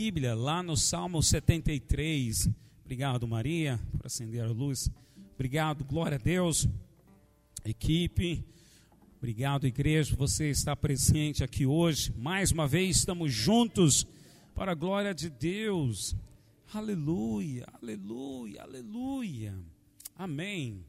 [0.00, 2.48] Bíblia lá no Salmo 73.
[2.84, 4.88] Obrigado, Maria, por acender a luz.
[5.34, 6.68] Obrigado, glória a Deus.
[7.64, 8.44] Equipe,
[9.16, 12.14] obrigado, igreja, você está presente aqui hoje.
[12.16, 14.06] Mais uma vez estamos juntos
[14.54, 16.14] para a glória de Deus.
[16.72, 19.58] Aleluia, aleluia, aleluia.
[20.16, 20.84] Amém.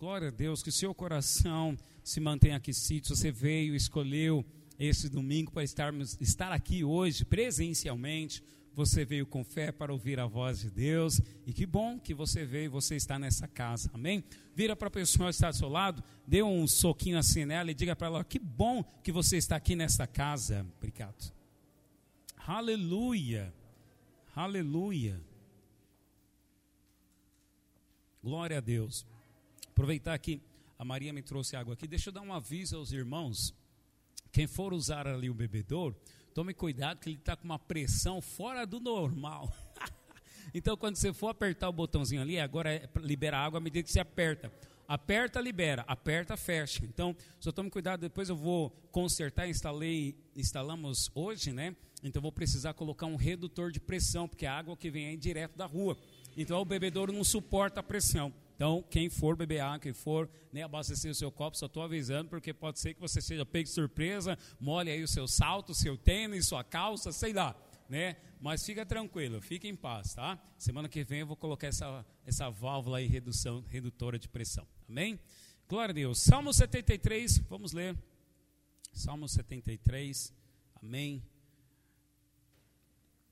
[0.00, 3.06] Glória a Deus, que seu coração se mantenha aquecido.
[3.06, 4.44] Você veio, escolheu
[4.78, 8.42] esse domingo para estarmos, estar aqui hoje presencialmente.
[8.74, 11.20] Você veio com fé para ouvir a voz de Deus.
[11.44, 13.90] E que bom que você veio e você está nessa casa.
[13.92, 14.22] Amém?
[14.54, 17.74] Vira para a pessoa que está do seu lado, dê um soquinho assim nela e
[17.74, 20.64] diga para ela: que bom que você está aqui nessa casa.
[20.76, 21.32] Obrigado.
[22.46, 23.52] Aleluia.
[24.34, 25.20] Aleluia.
[28.22, 29.04] Glória a Deus.
[29.66, 30.40] Aproveitar que
[30.78, 33.52] a Maria me trouxe água aqui, deixa eu dar um aviso aos irmãos.
[34.32, 35.96] Quem for usar ali o bebedouro,
[36.34, 39.52] tome cuidado que ele está com uma pressão fora do normal.
[40.54, 43.92] então, quando você for apertar o botãozinho ali, agora é libera água à medida que
[43.92, 44.52] você aperta.
[44.86, 46.84] Aperta, libera, aperta, fecha.
[46.84, 51.76] Então, só tome cuidado, depois eu vou consertar, instalei, instalamos hoje, né?
[52.02, 55.56] Então vou precisar colocar um redutor de pressão, porque a água que vem é direto
[55.56, 55.96] da rua.
[56.36, 58.32] Então o bebedouro não suporta a pressão.
[58.58, 62.28] Então, quem for beber água, quem for né, abastecer o seu copo, só estou avisando,
[62.28, 65.96] porque pode ser que você seja pego de surpresa, molhe aí o seu salto, seu
[65.96, 67.54] tênis, sua calça, sei lá.
[67.88, 68.16] Né?
[68.40, 70.36] Mas fica tranquilo, fique em paz, tá?
[70.58, 74.66] Semana que vem eu vou colocar essa, essa válvula aí, redução, redutora de pressão.
[74.88, 75.20] Amém?
[75.68, 76.20] Glória a Deus.
[76.20, 77.96] Salmo 73, vamos ler.
[78.92, 80.34] Salmo 73,
[80.82, 81.22] amém.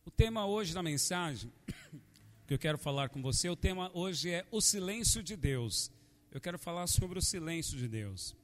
[0.04, 1.52] O tema hoje da mensagem
[2.46, 3.48] que eu quero falar com você.
[3.48, 5.90] O tema hoje é o silêncio de Deus.
[6.30, 8.36] Eu quero falar sobre o silêncio de Deus.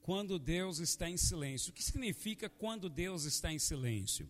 [0.00, 1.70] Quando Deus está em silêncio.
[1.70, 4.26] O que significa quando Deus está em silêncio?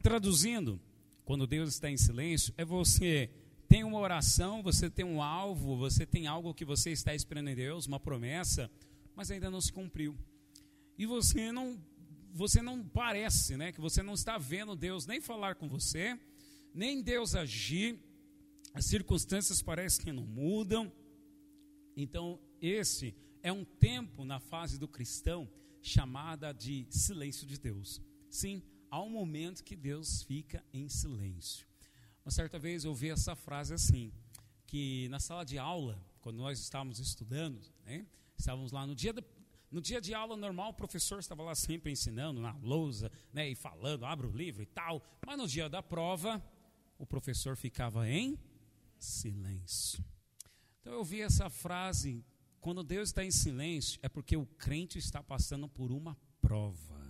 [0.00, 0.80] Traduzindo,
[1.24, 3.28] quando Deus está em silêncio, é você
[3.68, 7.54] tem uma oração, você tem um alvo, você tem algo que você está esperando em
[7.54, 8.70] Deus, uma promessa,
[9.16, 10.16] mas ainda não se cumpriu.
[10.96, 11.78] E você não
[12.32, 16.16] você não parece, né, que você não está vendo Deus nem falar com você,
[16.74, 17.98] nem Deus agir,
[18.72, 20.92] as circunstâncias parecem que não mudam.
[21.96, 25.50] Então, esse é um tempo na fase do cristão
[25.82, 28.00] chamada de silêncio de Deus.
[28.28, 31.66] Sim, há um momento que Deus fica em silêncio.
[32.24, 34.12] Uma certa vez eu ouvi essa frase assim,
[34.66, 39.14] que na sala de aula, quando nós estávamos estudando, né, estávamos lá no dia,
[39.70, 43.54] no dia de aula normal, o professor estava lá sempre ensinando na lousa, né, e
[43.54, 46.42] falando, abre o livro e tal, mas no dia da prova,
[47.00, 48.38] o professor ficava em
[48.98, 50.04] silêncio.
[50.80, 52.22] Então eu vi essa frase:
[52.60, 57.00] quando Deus está em silêncio, é porque o crente está passando por uma prova.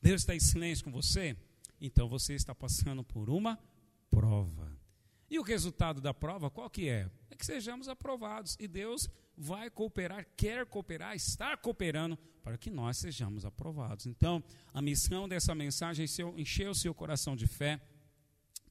[0.00, 1.36] Deus está em silêncio com você?
[1.80, 3.58] Então você está passando por uma
[4.08, 4.70] prova.
[5.28, 7.10] E o resultado da prova, qual que é?
[7.28, 8.56] É que sejamos aprovados.
[8.60, 14.06] E Deus vai cooperar, quer cooperar, está cooperando para que nós sejamos aprovados.
[14.06, 14.44] Então,
[14.74, 17.80] a missão dessa mensagem é encher o seu coração de fé,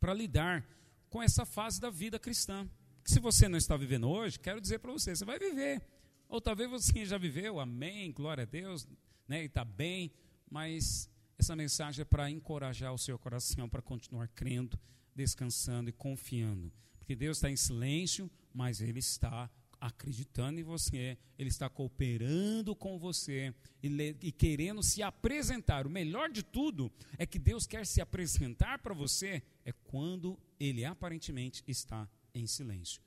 [0.01, 0.67] para lidar
[1.09, 2.67] com essa fase da vida cristã.
[3.06, 5.81] se você não está vivendo hoje, quero dizer para você, você vai viver.
[6.28, 8.88] Ou talvez você já viveu, amém, glória a Deus,
[9.28, 10.11] né, e está bem,
[10.50, 14.78] mas essa mensagem é para encorajar o seu coração para continuar crendo,
[15.16, 16.72] descansando e confiando.
[16.97, 19.50] Porque Deus está em silêncio, mas Ele está
[19.81, 25.87] acreditando em você, Ele está cooperando com você e, e, querendo se apresentar.
[25.87, 30.85] O melhor de tudo é que Deus quer se apresentar para você é quando Ele
[30.85, 33.01] aparentemente está em silêncio.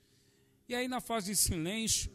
[0.67, 2.11] E aí, na fase de silêncio,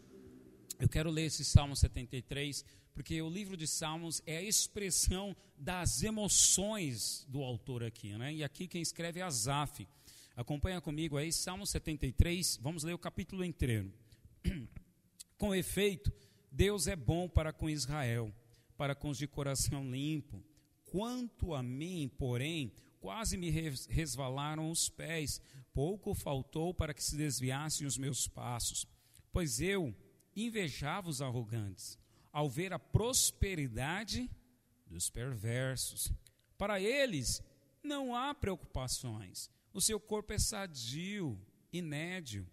[0.78, 6.02] eu quero ler esse Salmo 73, porque o livro de Salmos é a expressão das
[6.02, 8.34] emoções do autor aqui, né?
[8.34, 9.88] E aqui quem escreve é Asaf.
[10.36, 13.92] Acompanha comigo aí, Salmo 73, vamos ler o capítulo inteiro.
[15.38, 16.12] Com efeito,
[16.50, 18.34] Deus é bom para com Israel,
[18.76, 20.44] para com os de coração limpo.
[20.84, 25.40] Quanto a mim, porém, quase me resvalaram os pés,
[25.72, 28.86] pouco faltou para que se desviassem os meus passos.
[29.32, 29.94] Pois eu
[30.34, 31.98] invejava os arrogantes,
[32.32, 34.30] ao ver a prosperidade
[34.86, 36.12] dos perversos.
[36.58, 37.42] Para eles
[37.82, 41.40] não há preocupações, o seu corpo é sadio,
[41.72, 42.46] inédio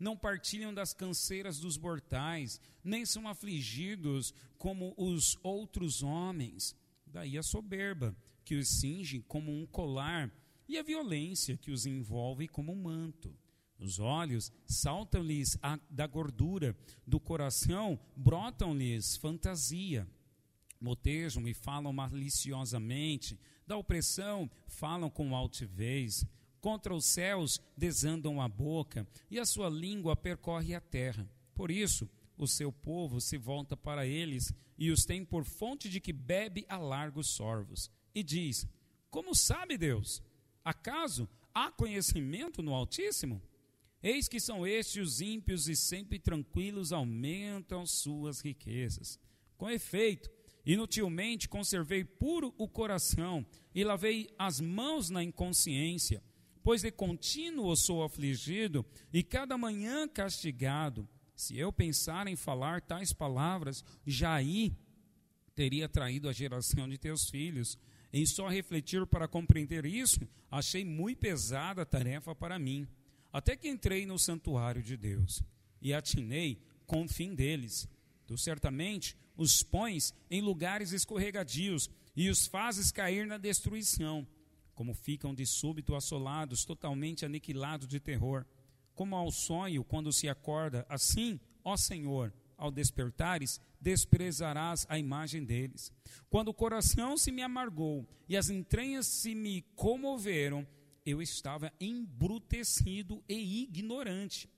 [0.00, 6.74] não partilham das canseiras dos mortais, nem são afligidos como os outros homens.
[7.06, 10.32] Daí a soberba, que os cinge como um colar,
[10.66, 13.36] e a violência, que os envolve como um manto.
[13.78, 15.58] Os olhos saltam-lhes
[15.90, 16.76] da gordura,
[17.06, 20.08] do coração brotam-lhes fantasia.
[20.80, 26.24] Motejam e falam maliciosamente, da opressão falam com altivez,
[26.60, 31.28] contra os céus desandam a boca, e a sua língua percorre a terra.
[31.54, 36.00] Por isso, o seu povo se volta para eles e os tem por fonte de
[36.00, 37.90] que bebe a largos sorvos.
[38.14, 38.66] E diz:
[39.10, 40.22] Como sabe Deus?
[40.64, 43.42] Acaso há conhecimento no Altíssimo?
[44.02, 49.20] Eis que são estes os ímpios e sempre tranquilos aumentam suas riquezas.
[49.58, 50.30] Com efeito,
[50.64, 56.22] inutilmente conservei puro o coração e lavei as mãos na inconsciência,
[56.62, 61.08] pois de contínuo sou afligido e cada manhã castigado.
[61.34, 64.72] Se eu pensar em falar tais palavras, já aí
[65.54, 67.78] teria traído a geração de teus filhos.
[68.12, 70.20] Em só refletir para compreender isso,
[70.50, 72.86] achei muito pesada a tarefa para mim.
[73.32, 75.42] Até que entrei no santuário de Deus
[75.80, 77.88] e atinei com o fim deles.
[78.26, 84.26] Tu certamente os pões em lugares escorregadios e os fazes cair na destruição,
[84.80, 88.46] como ficam de súbito assolados, totalmente aniquilados de terror.
[88.94, 95.92] Como ao sonho quando se acorda, assim, ó Senhor, ao despertares, desprezarás a imagem deles.
[96.30, 100.66] Quando o coração se me amargou e as entranhas se me comoveram,
[101.04, 104.48] eu estava embrutecido e ignorante.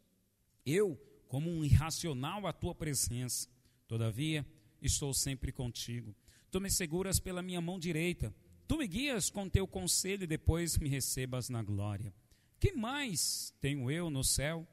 [0.65, 0.97] Eu,
[1.27, 3.49] como um irracional à tua presença.
[3.89, 4.47] Todavia,
[4.81, 6.15] estou sempre contigo.
[6.49, 8.33] Tu me seguras pela minha mão direita.
[8.73, 12.11] Tu me guias com teu conselho e depois me recebas na glória.
[12.59, 14.67] Que mais tenho eu no céu?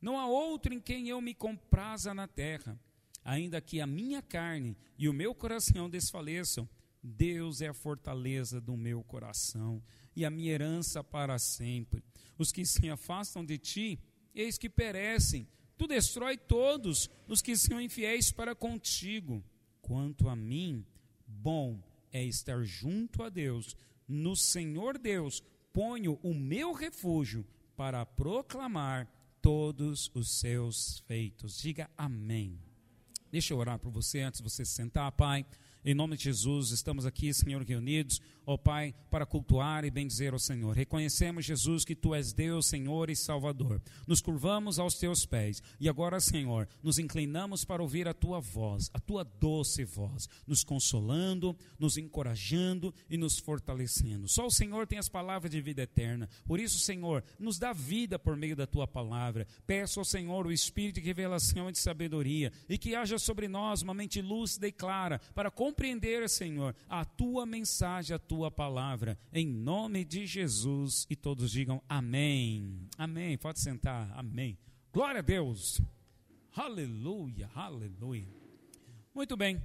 [0.00, 2.76] Não há outro em quem eu me compraza na terra.
[3.24, 6.68] Ainda que a minha carne e o meu coração desfaleçam,
[7.00, 9.80] Deus é a fortaleza do meu coração
[10.16, 12.02] e a minha herança para sempre.
[12.36, 14.00] Os que se afastam de ti,
[14.34, 15.46] eis que perecem.
[15.76, 19.44] Tu destrói todos os que são infiéis para contigo.
[19.80, 20.84] Quanto a mim,
[21.24, 21.80] bom
[22.12, 23.76] é estar junto a Deus.
[24.06, 27.46] No Senhor Deus ponho o meu refúgio
[27.76, 29.08] para proclamar
[29.40, 31.60] todos os seus feitos.
[31.60, 32.58] Diga amém.
[33.30, 35.44] Deixa eu orar por você antes de você se sentar, Pai.
[35.88, 40.38] Em nome de Jesus, estamos aqui, Senhor, reunidos, ó Pai, para cultuar e bendizer ao
[40.38, 40.76] Senhor.
[40.76, 43.80] Reconhecemos, Jesus, que Tu és Deus, Senhor e Salvador.
[44.06, 48.90] Nos curvamos aos Teus pés e agora, Senhor, nos inclinamos para ouvir a Tua voz,
[48.92, 54.28] a Tua doce voz, nos consolando, nos encorajando e nos fortalecendo.
[54.28, 56.28] Só o Senhor tem as palavras de vida eterna.
[56.44, 59.46] Por isso, Senhor, nos dá vida por meio da Tua palavra.
[59.66, 63.80] Peço ao Senhor o Espírito de revelação e de sabedoria e que haja sobre nós
[63.80, 65.77] uma mente lúcida e clara para compreender,
[66.28, 71.06] Senhor, a tua mensagem, a tua palavra, em nome de Jesus.
[71.08, 72.88] E todos digam amém.
[72.96, 73.38] Amém.
[73.38, 74.10] Pode sentar.
[74.16, 74.58] Amém.
[74.92, 75.80] Glória a Deus.
[76.54, 78.28] Aleluia, aleluia.
[79.14, 79.62] Muito bem.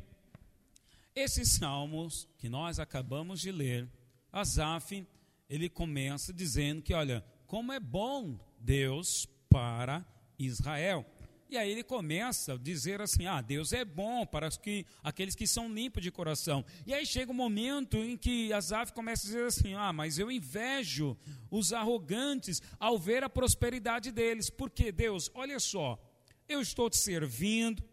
[1.16, 3.90] Esses salmos que nós acabamos de ler,
[4.32, 5.06] Asaf,
[5.50, 10.06] ele começa dizendo que, olha, como é bom Deus para
[10.40, 11.06] Israel.
[11.54, 15.46] E aí ele começa a dizer assim: ah, Deus é bom para que, aqueles que
[15.46, 16.66] são limpos de coração.
[16.84, 20.32] E aí chega um momento em que Asaf começa a dizer assim: ah, mas eu
[20.32, 21.16] invejo
[21.52, 24.50] os arrogantes ao ver a prosperidade deles.
[24.50, 26.04] Porque, Deus, olha só,
[26.50, 27.84] eu estou te servindo,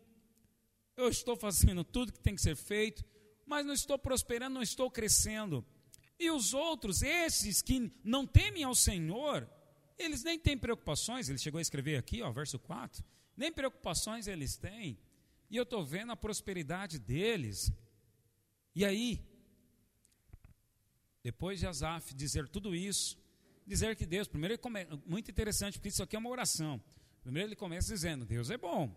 [0.97, 3.05] eu estou fazendo tudo que tem que ser feito,
[3.45, 5.63] mas não estou prosperando, não estou crescendo.
[6.19, 9.47] E os outros, esses que não temem ao Senhor,
[9.99, 13.05] eles nem têm preocupações, ele chegou a escrever aqui, ó, verso 4
[13.41, 14.99] nem preocupações eles têm,
[15.49, 17.73] e eu estou vendo a prosperidade deles.
[18.75, 19.25] E aí,
[21.23, 23.19] depois de Asaf dizer tudo isso,
[23.67, 26.79] dizer que Deus, primeiro ele começa, muito interessante, porque isso aqui é uma oração.
[27.23, 28.95] Primeiro ele começa dizendo, Deus é bom.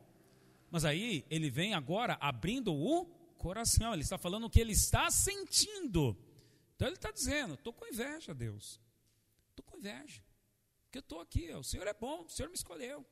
[0.69, 3.05] Mas aí ele vem agora abrindo o
[3.37, 6.17] coração, ele está falando o que ele está sentindo.
[6.75, 8.77] Então ele está dizendo, estou com inveja, Deus.
[9.51, 10.21] Estou com inveja.
[10.83, 13.05] Porque eu estou aqui, o Senhor é bom, o Senhor me escolheu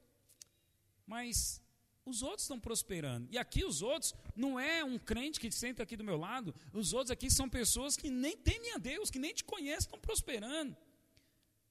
[1.06, 1.62] mas
[2.06, 3.28] os outros estão prosperando.
[3.32, 6.94] E aqui os outros não é um crente que senta aqui do meu lado, os
[6.94, 10.76] outros aqui são pessoas que nem temem a Deus, que nem te conhecem, estão prosperando.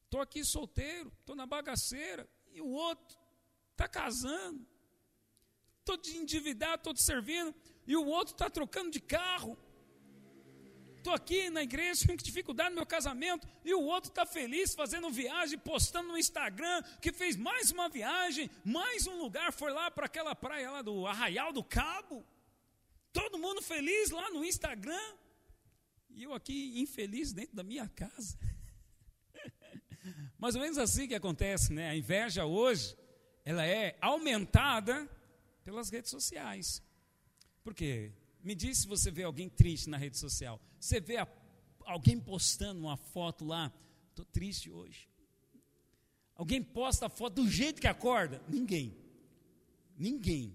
[0.05, 3.17] Estou aqui solteiro, estou na bagaceira, e o outro
[3.73, 4.67] está casando,
[5.79, 7.55] estou endividado, estou servindo,
[7.87, 9.57] e o outro está trocando de carro.
[11.01, 15.11] Estou aqui na igreja com dificuldade no meu casamento e o outro está feliz fazendo
[15.11, 20.05] viagem, postando no Instagram que fez mais uma viagem, mais um lugar, foi lá para
[20.05, 22.23] aquela praia lá do Arraial do Cabo.
[23.15, 25.17] Todo mundo feliz lá no Instagram.
[26.11, 28.39] E eu aqui infeliz dentro da minha casa.
[30.39, 31.89] Mais ou menos assim que acontece, né?
[31.89, 32.95] A inveja hoje,
[33.43, 35.09] ela é aumentada
[35.65, 36.83] pelas redes sociais.
[37.65, 38.13] Por quê?
[38.43, 40.61] Me diz se você vê alguém triste na rede social.
[40.79, 41.29] Você vê a,
[41.85, 43.73] alguém postando uma foto lá,
[44.11, 45.09] estou triste hoje.
[46.35, 48.43] Alguém posta a foto do jeito que acorda?
[48.49, 48.97] Ninguém.
[49.97, 50.55] Ninguém.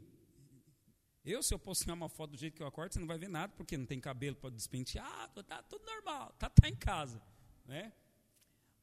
[1.23, 3.29] Eu, se eu postar uma foto do jeito que eu acordo, você não vai ver
[3.29, 7.21] nada, porque não tem cabelo para despentear, está tudo normal, está tá em casa.
[7.65, 7.93] Né?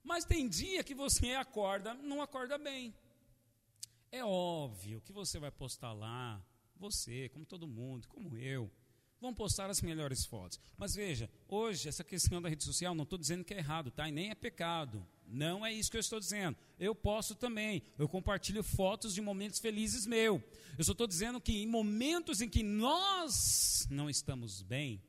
[0.02, 2.94] Mas tem dia que você acorda, não acorda bem.
[4.10, 6.44] É óbvio que você vai postar lá,
[6.76, 8.70] você, como todo mundo, como eu,
[9.22, 10.60] vão postar as melhores fotos.
[10.76, 14.08] Mas veja, hoje, essa questão da rede social, não estou dizendo que é errado, tá?
[14.08, 15.06] E nem é pecado.
[15.26, 16.58] Não é isso que eu estou dizendo.
[16.78, 17.82] Eu posso também.
[17.96, 20.42] Eu compartilho fotos de momentos felizes meu.
[20.76, 25.00] Eu só estou dizendo que em momentos em que nós não estamos bem,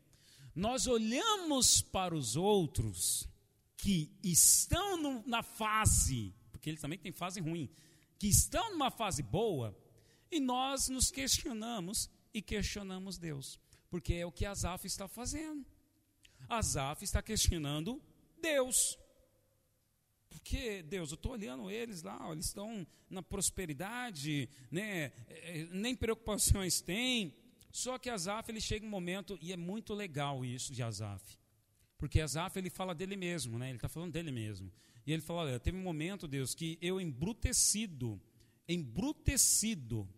[0.56, 3.28] nós olhamos para os outros
[3.76, 7.70] que estão no, na fase, porque eles também têm fase ruim,
[8.18, 9.76] que estão numa fase boa,
[10.32, 13.60] e nós nos questionamos e questionamos Deus,
[13.94, 15.64] porque é o que Asaf está fazendo.
[16.50, 18.02] Asaf está questionando
[18.42, 18.98] Deus.
[20.32, 25.96] Porque, Deus, eu estou olhando eles lá, eles estão na prosperidade, né, é, é, nem
[25.96, 27.36] preocupações têm.
[27.70, 31.38] Só que Asaf, ele chega um momento, e é muito legal isso de Asaf,
[31.96, 34.74] porque Asaf, ele fala dele mesmo, né, ele está falando dele mesmo.
[35.06, 38.20] E ele fala: Olha, teve um momento, Deus, que eu embrutecido,
[38.68, 40.10] embrutecido.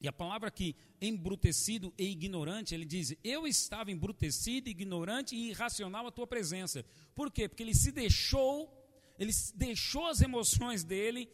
[0.00, 6.06] E a palavra aqui, embrutecido e ignorante, ele diz: Eu estava embrutecido, ignorante e irracional
[6.06, 6.84] à tua presença.
[7.14, 7.48] Por quê?
[7.48, 8.72] Porque ele se deixou,
[9.18, 11.28] ele deixou as emoções dele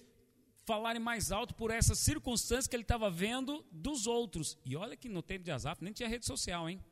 [0.65, 4.59] falarem mais alto por essas circunstâncias que ele estava vendo dos outros.
[4.65, 6.83] E olha que no tempo de Azaf nem tinha rede social, hein?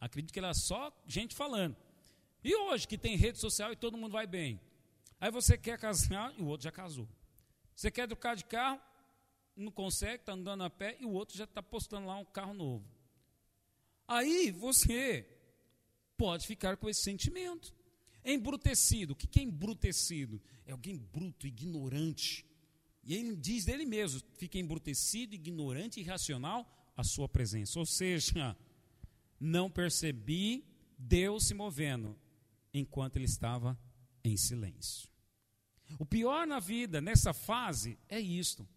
[0.00, 1.76] Acredito que era só gente falando.
[2.42, 4.60] E hoje que tem rede social e todo mundo vai bem.
[5.20, 7.08] Aí você quer casar e o outro já casou.
[7.76, 8.80] Você quer trocar de carro,
[9.60, 12.54] não consegue, está andando a pé e o outro já está postando lá um carro
[12.54, 12.84] novo.
[14.06, 15.26] Aí você
[16.16, 17.74] pode ficar com esse sentimento.
[18.24, 19.12] Embrutecido.
[19.12, 20.42] O que é embrutecido?
[20.66, 22.44] É alguém bruto, ignorante.
[23.02, 27.78] E ele diz dele mesmo: fica embrutecido, ignorante e irracional a sua presença.
[27.78, 28.56] Ou seja,
[29.38, 30.64] não percebi
[30.98, 32.18] Deus se movendo
[32.74, 33.78] enquanto ele estava
[34.22, 35.08] em silêncio.
[35.98, 38.68] O pior na vida, nessa fase, é isto.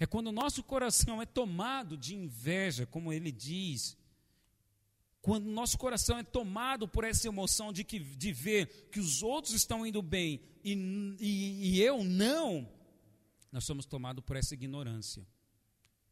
[0.00, 3.98] É quando o nosso coração é tomado de inveja, como ele diz.
[5.20, 9.22] Quando o nosso coração é tomado por essa emoção de, que, de ver que os
[9.22, 10.72] outros estão indo bem e,
[11.20, 12.66] e, e eu não,
[13.52, 15.26] nós somos tomados por essa ignorância,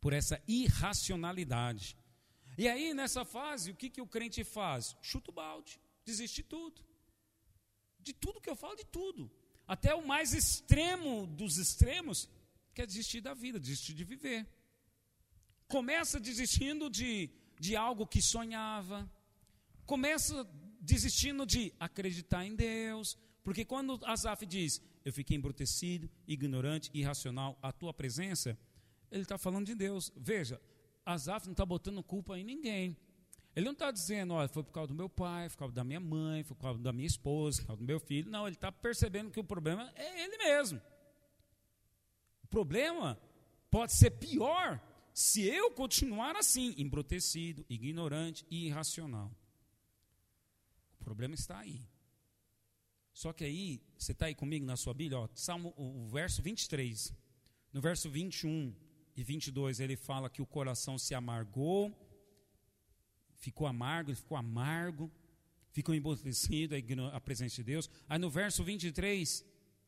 [0.02, 1.96] por essa irracionalidade.
[2.58, 4.94] E aí, nessa fase, o que, que o crente faz?
[5.00, 6.82] Chuta o balde, desiste de tudo.
[7.98, 9.30] De tudo que eu falo, de tudo.
[9.66, 12.28] Até o mais extremo dos extremos
[12.78, 14.46] quer desistir da vida, desistir de viver.
[15.66, 19.10] Começa desistindo de, de algo que sonhava.
[19.84, 20.48] Começa
[20.80, 23.18] desistindo de acreditar em Deus.
[23.42, 28.56] Porque quando Asaf diz, eu fiquei embrutecido, ignorante, irracional, a tua presença,
[29.10, 30.12] ele está falando de Deus.
[30.16, 30.60] Veja,
[31.04, 32.96] Asaf não está botando culpa em ninguém.
[33.56, 35.82] Ele não está dizendo, olha, foi por causa do meu pai, foi por causa da
[35.82, 38.30] minha mãe, foi por causa da minha esposa, por causa do meu filho.
[38.30, 40.80] Não, ele está percebendo que o problema é ele mesmo.
[42.48, 43.20] O problema
[43.70, 44.80] pode ser pior
[45.12, 49.30] se eu continuar assim, embrutecido, ignorante e irracional.
[51.00, 51.88] O problema está aí.
[53.12, 56.40] Só que aí, você está aí comigo na sua Bíblia, ó, Salmo, o, o verso
[56.42, 57.12] 23.
[57.72, 58.74] No verso 21
[59.16, 61.94] e 22, ele fala que o coração se amargou
[63.38, 65.10] ficou amargo, ele ficou amargo,
[65.70, 66.74] ficou embrutecido
[67.12, 67.88] a presença de Deus.
[68.08, 69.44] Aí no verso 23,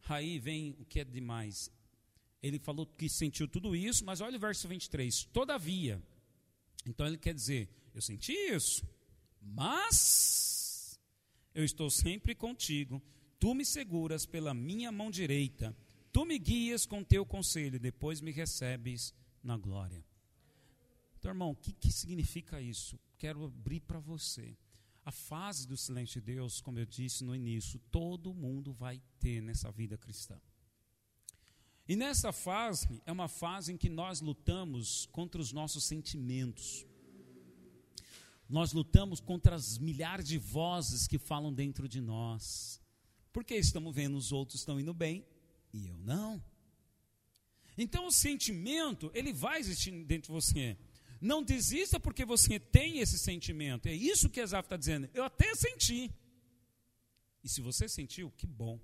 [0.08, 1.70] aí vem o que é demais.
[2.42, 5.24] Ele falou que sentiu tudo isso, mas olha o verso 23.
[5.26, 6.02] Todavia,
[6.86, 8.84] então ele quer dizer, eu senti isso,
[9.40, 10.98] mas
[11.54, 13.02] eu estou sempre contigo.
[13.38, 15.76] Tu me seguras pela minha mão direita.
[16.12, 20.04] Tu me guias com teu conselho, depois me recebes na glória.
[21.18, 22.98] Então, irmão, o que, que significa isso?
[23.20, 24.56] quero abrir para você.
[25.04, 29.42] A fase do silêncio de Deus, como eu disse no início, todo mundo vai ter
[29.42, 30.40] nessa vida cristã.
[31.90, 36.86] E nessa fase, é uma fase em que nós lutamos contra os nossos sentimentos.
[38.48, 42.80] Nós lutamos contra as milhares de vozes que falam dentro de nós.
[43.32, 45.26] Porque estamos vendo os outros estão indo bem
[45.72, 46.40] e eu não.
[47.76, 50.78] Então o sentimento, ele vai existir dentro de você.
[51.20, 53.88] Não desista porque você tem esse sentimento.
[53.88, 55.10] É isso que Exaf está dizendo.
[55.12, 56.08] Eu até senti.
[57.42, 58.78] E se você sentiu, que bom.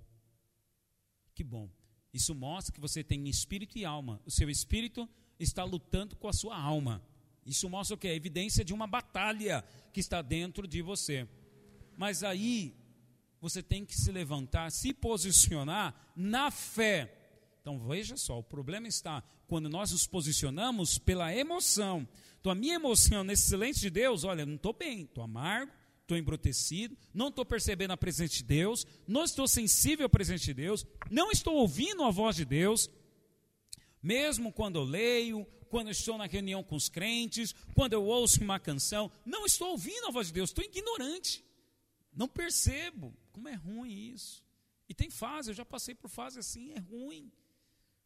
[1.33, 1.71] Que bom.
[2.13, 4.21] Isso mostra que você tem espírito e alma.
[4.25, 5.07] O seu espírito
[5.39, 7.01] está lutando com a sua alma.
[7.45, 8.07] Isso mostra o que?
[8.07, 11.27] A evidência de uma batalha que está dentro de você.
[11.95, 12.75] Mas aí,
[13.39, 17.13] você tem que se levantar, se posicionar na fé.
[17.61, 22.07] Então veja só, o problema está quando nós nos posicionamos pela emoção.
[22.39, 25.71] Então a minha emoção nesse silêncio de Deus, olha, não estou bem, estou amargo,
[26.07, 30.53] estou embrutecido, não estou percebendo a presença de Deus, não estou sensível à presença de
[30.53, 32.89] Deus, não estou ouvindo a voz de Deus,
[34.01, 38.41] mesmo quando eu leio, quando eu estou na reunião com os crentes, quando eu ouço
[38.41, 41.43] uma canção, não estou ouvindo a voz de Deus, estou ignorante.
[42.13, 44.41] Não percebo como é ruim isso.
[44.87, 47.29] E tem fase, eu já passei por fase assim, é ruim.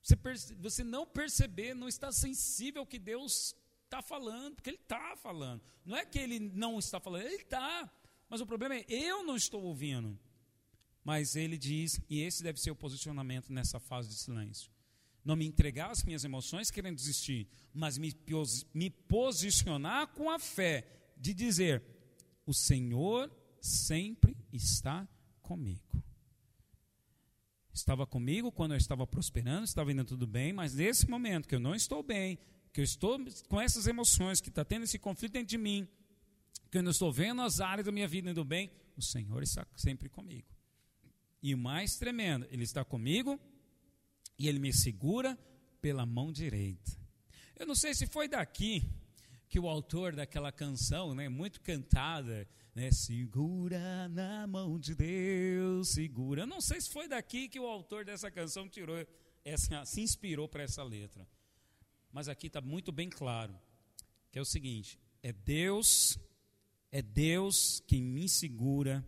[0.01, 0.15] Você,
[0.55, 3.55] você não perceber, não está sensível ao que Deus
[3.91, 5.61] está falando, porque Ele está falando.
[5.85, 7.91] Não é que Ele não está falando, Ele está.
[8.29, 10.17] Mas o problema é, eu não estou ouvindo.
[11.03, 14.71] Mas Ele diz, e esse deve ser o posicionamento nessa fase de silêncio.
[15.23, 18.15] Não me entregar às minhas emoções querendo desistir, mas me,
[18.73, 21.83] me posicionar com a fé de dizer:
[22.45, 25.07] o Senhor sempre está
[25.41, 26.03] comigo.
[27.71, 31.59] Estava comigo quando eu estava prosperando, estava indo tudo bem, mas nesse momento que eu
[31.59, 32.39] não estou bem,
[32.73, 35.87] que eu estou com essas emoções, que está tendo esse conflito dentro de mim,
[36.69, 39.65] que eu não estou vendo as áreas da minha vida indo bem, o Senhor está
[39.75, 40.47] sempre comigo.
[41.41, 43.39] E o mais tremendo, Ele está comigo
[44.37, 45.37] e Ele me segura
[45.81, 46.91] pela mão direita.
[47.57, 48.87] Eu não sei se foi daqui
[49.49, 52.89] que o autor daquela canção, né, muito cantada, né?
[52.91, 56.43] Segura na mão de Deus, segura.
[56.43, 59.05] Eu não sei se foi daqui que o autor dessa canção tirou,
[59.43, 61.27] essa, se inspirou para essa letra.
[62.11, 63.57] Mas aqui está muito bem claro,
[64.31, 66.19] que é o seguinte: é Deus,
[66.91, 69.05] é Deus quem me segura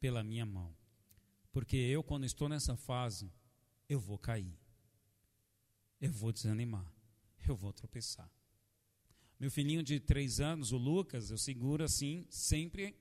[0.00, 0.74] pela minha mão.
[1.52, 3.30] Porque eu, quando estou nessa fase,
[3.88, 4.56] eu vou cair.
[6.00, 6.90] Eu vou desanimar.
[7.46, 8.30] Eu vou tropeçar.
[9.38, 12.96] Meu filhinho de três anos, o Lucas, eu seguro assim, sempre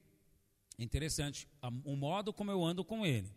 [0.78, 1.48] é interessante
[1.84, 3.32] o modo como eu ando com ele.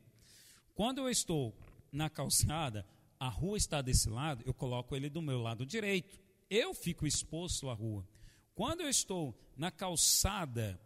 [0.74, 1.54] Quando eu estou
[1.92, 2.86] na calçada,
[3.18, 6.20] a rua está desse lado, eu coloco ele do meu lado direito.
[6.50, 8.06] Eu fico exposto à rua.
[8.54, 10.80] Quando eu estou na calçada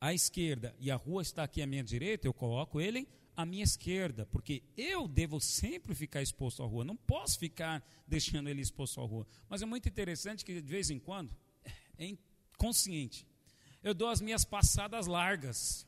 [0.00, 3.64] à esquerda e a rua está aqui à minha direita, eu coloco ele à minha
[3.64, 6.84] esquerda, porque eu devo sempre ficar exposto à rua.
[6.84, 9.26] Não posso ficar deixando ele exposto à rua.
[9.48, 11.34] Mas é muito interessante que de vez em quando,
[11.98, 13.26] é inconsciente,
[13.82, 15.86] eu dou as minhas passadas largas.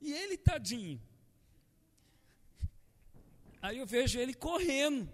[0.00, 1.00] E ele, tadinho.
[3.60, 5.12] Aí eu vejo ele correndo.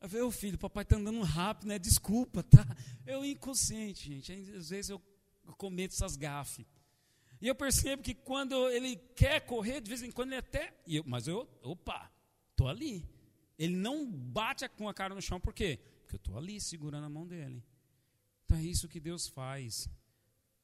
[0.00, 1.78] Eu vejo, o filho, papai está andando rápido, né?
[1.78, 2.66] Desculpa, tá?
[3.06, 4.32] Eu inconsciente, gente.
[4.54, 5.00] Às vezes eu,
[5.56, 6.66] cometo essas gafes.
[7.40, 10.74] E eu percebo que quando ele quer correr, de vez em quando ele até.
[10.86, 12.10] Eu, mas eu, opa,
[12.50, 13.08] estou ali.
[13.58, 15.78] Ele não bate com a cara no chão, por quê?
[16.00, 17.62] Porque eu estou ali segurando a mão dele.
[18.44, 19.88] Então é isso que Deus faz.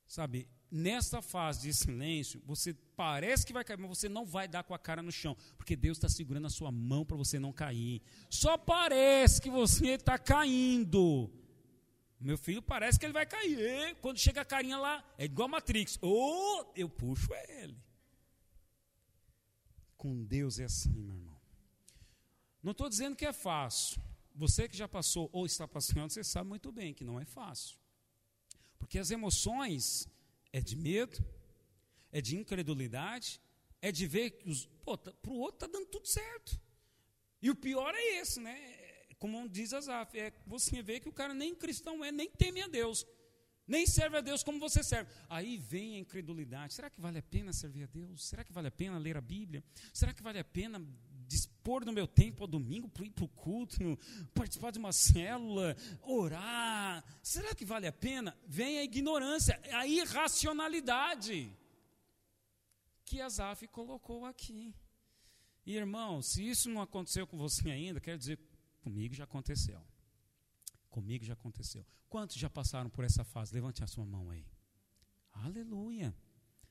[0.07, 4.65] Sabe, nesta fase de silêncio, você parece que vai cair, mas você não vai dar
[4.65, 7.53] com a cara no chão, porque Deus está segurando a sua mão para você não
[7.53, 8.03] cair.
[8.29, 11.31] Só parece que você está caindo.
[12.21, 13.97] Meu filho parece que ele vai cair.
[14.01, 15.99] Quando chega a carinha lá, é igual a Matrix.
[16.03, 17.77] Ou oh, eu puxo ele.
[19.97, 21.37] Com Deus é assim, meu irmão.
[22.63, 24.03] Não estou dizendo que é fácil.
[24.35, 27.79] Você que já passou ou está passando, você sabe muito bem que não é fácil.
[28.79, 30.09] Porque as emoções,
[30.59, 31.25] é de medo,
[32.11, 33.41] é de incredulidade,
[33.81, 34.67] é de ver que os,
[35.23, 36.61] para o outro está dando tudo certo.
[37.41, 38.57] E o pior é esse, né?
[39.19, 42.67] Como diz Azaf, é você vê que o cara nem cristão é, nem teme a
[42.67, 43.07] Deus,
[43.67, 45.11] nem serve a Deus como você serve.
[45.29, 46.75] Aí vem a incredulidade.
[46.75, 48.27] Será que vale a pena servir a Deus?
[48.27, 49.63] Será que vale a pena ler a Bíblia?
[49.93, 50.85] Será que vale a pena
[51.29, 53.99] dispor do meu tempo ao domingo para ir para o culto,
[54.35, 57.05] participar de uma célula, orar.
[57.23, 58.37] Será que vale a pena?
[58.47, 61.55] Vem a ignorância, a irracionalidade
[63.05, 64.75] que Azaf colocou aqui.
[65.65, 68.39] E irmão, se isso não aconteceu com você ainda, quer dizer,
[68.81, 69.81] comigo já aconteceu.
[70.89, 71.87] Comigo já aconteceu.
[72.09, 73.55] Quantos já passaram por essa fase?
[73.55, 74.47] Levante a sua mão aí.
[75.33, 76.15] Aleluia.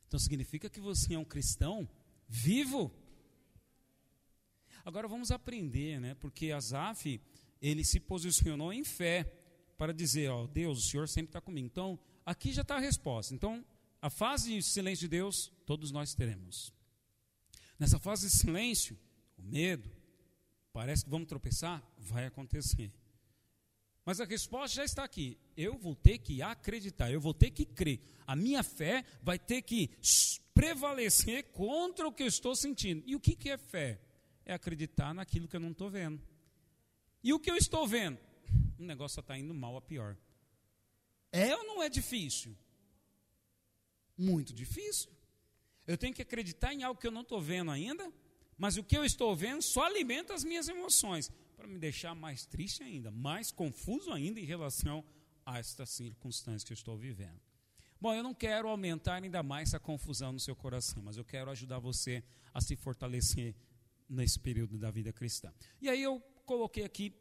[0.07, 1.87] Então significa que você é um cristão
[2.27, 2.91] vivo.
[4.87, 6.15] Agora vamos aprender, né?
[6.15, 7.19] Porque Asaf,
[7.61, 9.29] ele se posicionou em fé
[9.77, 11.67] para dizer, ó, Deus, o Senhor sempre está comigo.
[11.67, 13.35] Então, aqui já está a resposta.
[13.35, 13.65] Então,
[14.01, 16.71] a fase de silêncio de Deus, todos nós teremos.
[17.77, 18.97] Nessa fase de silêncio,
[19.37, 19.91] o medo,
[20.71, 22.89] parece que vamos tropeçar, vai acontecer.
[24.05, 25.37] Mas a resposta já está aqui.
[25.57, 27.99] Eu vou ter que acreditar, eu vou ter que crer.
[28.25, 29.89] A minha fé vai ter que
[30.53, 33.03] prevalecer contra o que eu estou sentindo.
[33.05, 34.06] E o que, é fé?
[34.47, 36.21] É acreditar naquilo que eu não estou vendo.
[37.21, 38.17] E o que eu estou vendo?
[38.79, 40.17] O negócio está indo mal a pior.
[41.33, 42.57] É ou não é difícil?
[44.17, 45.11] Muito difícil.
[45.85, 48.11] Eu tenho que acreditar em algo que eu não estou vendo ainda,
[48.57, 52.45] mas o que eu estou vendo só alimenta as minhas emoções, para me deixar mais
[52.45, 55.03] triste ainda, mais confuso ainda em relação
[55.45, 57.41] a estas circunstâncias que eu estou vivendo.
[57.99, 61.51] Bom, eu não quero aumentar ainda mais essa confusão no seu coração, mas eu quero
[61.51, 63.53] ajudar você a se fortalecer
[64.09, 65.53] nesse período da vida cristã.
[65.81, 67.13] E aí eu coloquei aqui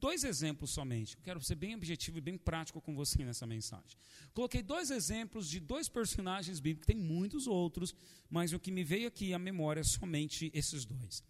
[0.00, 1.16] dois exemplos somente.
[1.18, 3.98] quero ser bem objetivo e bem prático com você nessa mensagem.
[4.32, 7.94] Coloquei dois exemplos de dois personagens bíblicos, tem muitos outros,
[8.30, 11.22] mas o que me veio aqui à memória é somente esses dois.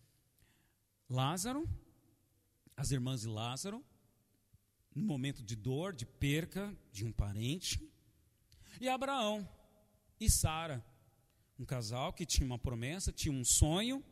[1.08, 1.68] Lázaro,
[2.76, 3.84] as irmãs de Lázaro,
[4.94, 7.80] no momento de dor, de perca de um parente,
[8.80, 9.48] e Abraão
[10.20, 10.84] e Sara,
[11.58, 14.04] um casal que tinha uma promessa, tinha um sonho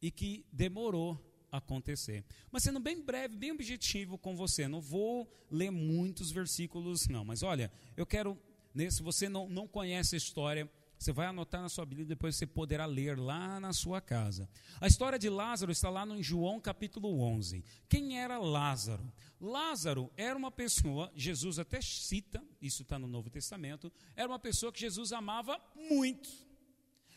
[0.00, 2.24] e que demorou a acontecer.
[2.50, 7.42] Mas sendo bem breve, bem objetivo com você, não vou ler muitos versículos, não, mas
[7.42, 8.38] olha, eu quero,
[8.90, 12.36] se você não, não conhece a história, você vai anotar na sua Bíblia e depois
[12.36, 14.48] você poderá ler lá na sua casa.
[14.80, 17.62] A história de Lázaro está lá no João capítulo 11.
[17.88, 19.12] Quem era Lázaro?
[19.38, 24.72] Lázaro era uma pessoa, Jesus até cita, isso está no Novo Testamento, era uma pessoa
[24.72, 26.30] que Jesus amava muito.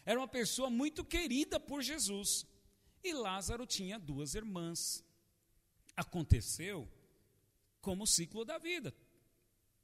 [0.05, 2.45] Era uma pessoa muito querida por Jesus.
[3.03, 5.03] E Lázaro tinha duas irmãs.
[5.95, 6.87] Aconteceu
[7.81, 8.93] como o ciclo da vida: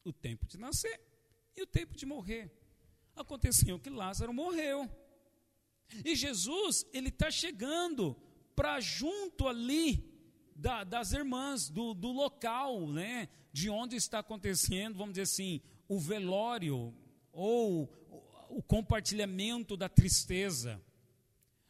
[0.03, 0.99] o tempo de nascer
[1.55, 2.51] e o tempo de morrer
[3.15, 4.89] aconteceu que Lázaro morreu.
[6.03, 8.15] E Jesus, ele está chegando
[8.55, 10.13] para junto ali
[10.55, 15.99] da, das irmãs, do, do local, né, de onde está acontecendo, vamos dizer assim, o
[15.99, 16.93] velório
[17.31, 17.89] ou
[18.49, 20.81] o compartilhamento da tristeza.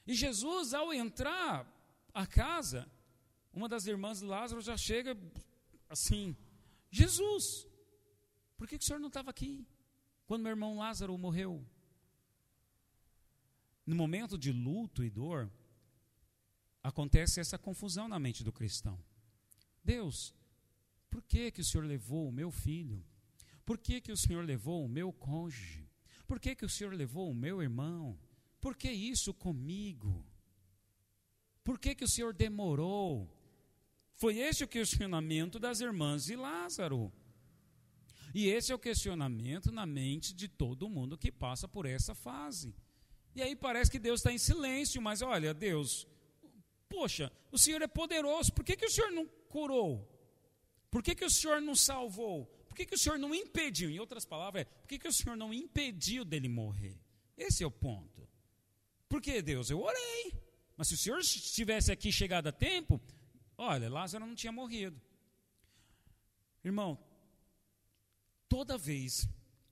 [0.05, 1.65] E Jesus, ao entrar
[2.13, 2.89] a casa,
[3.51, 5.17] uma das irmãs de Lázaro já chega
[5.89, 6.35] assim:
[6.91, 7.67] Jesus,
[8.57, 9.67] por que, que o senhor não estava aqui?
[10.25, 11.65] Quando meu irmão Lázaro morreu,
[13.85, 15.51] no momento de luto e dor,
[16.81, 18.99] acontece essa confusão na mente do cristão.
[19.83, 20.33] Deus,
[21.09, 23.05] por que que o Senhor levou o meu filho?
[23.65, 25.87] Por que que o Senhor levou o meu cônjuge?
[26.27, 28.17] Por que que o Senhor levou o meu irmão?
[28.65, 30.25] Por que isso comigo?
[31.63, 33.29] Por que que o Senhor demorou?
[34.15, 37.13] Foi esse o questionamento das irmãs de Lázaro.
[38.33, 42.73] E esse é o questionamento na mente de todo mundo que passa por essa fase.
[43.35, 46.07] E aí parece que Deus está em silêncio, mas olha, Deus,
[46.89, 50.09] poxa, o Senhor é poderoso, por que, que o Senhor não curou?
[50.89, 52.47] Por que, que o Senhor não salvou?
[52.67, 53.91] Por que, que o Senhor não impediu?
[53.91, 56.99] Em outras palavras, é, por que, que o Senhor não impediu dele morrer?
[57.37, 58.14] Esse é o ponto.
[59.15, 60.33] Porque Deus, eu orei.
[60.75, 62.99] Mas se o Senhor estivesse aqui chegado a tempo,
[63.57, 64.99] olha, Lázaro não tinha morrido.
[66.61, 66.99] Irmão,
[68.49, 69.25] toda vez,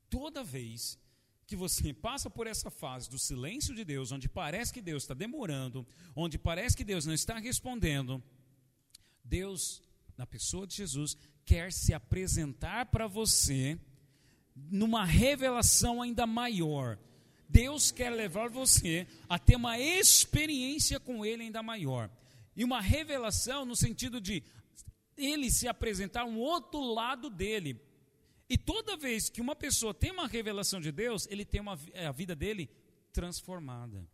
[0.10, 0.98] toda vez
[1.46, 5.14] que você passa por essa fase do silêncio de Deus, onde parece que Deus está
[5.14, 8.24] demorando, onde parece que Deus não está respondendo,
[9.26, 9.82] Deus,
[10.16, 13.78] na pessoa de Jesus, quer se apresentar para você
[14.56, 16.98] numa revelação ainda maior.
[17.54, 22.10] Deus quer levar você a ter uma experiência com Ele ainda maior.
[22.56, 24.44] E uma revelação no sentido de
[25.16, 27.80] Ele se apresentar um outro lado dele,
[28.50, 32.06] e toda vez que uma pessoa tem uma revelação de Deus, ele tem uma, é,
[32.06, 32.70] a vida dele
[33.12, 34.08] transformada.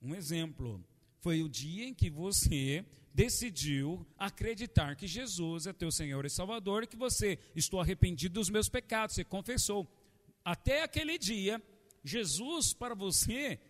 [0.00, 0.84] Um exemplo
[1.20, 6.84] foi o dia em que você decidiu acreditar que Jesus é teu Senhor e Salvador
[6.84, 9.86] e que você estou arrependido dos meus pecados, você confessou.
[10.44, 11.62] Até aquele dia,
[12.04, 13.60] Jesus para você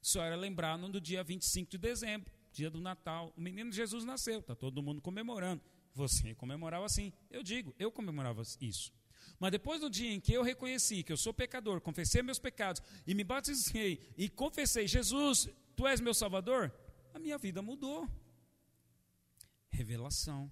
[0.00, 3.32] só era lembrado no dia 25 de dezembro, dia do Natal.
[3.36, 5.62] O menino Jesus nasceu, está todo mundo comemorando.
[5.94, 7.12] Você comemorava assim.
[7.30, 8.92] Eu digo, eu comemorava isso.
[9.38, 12.82] Mas depois do dia em que eu reconheci que eu sou pecador, confessei meus pecados
[13.06, 16.72] e me batizei e confessei, Jesus, tu és meu Salvador,
[17.14, 18.08] a minha vida mudou.
[19.70, 20.50] Revelação.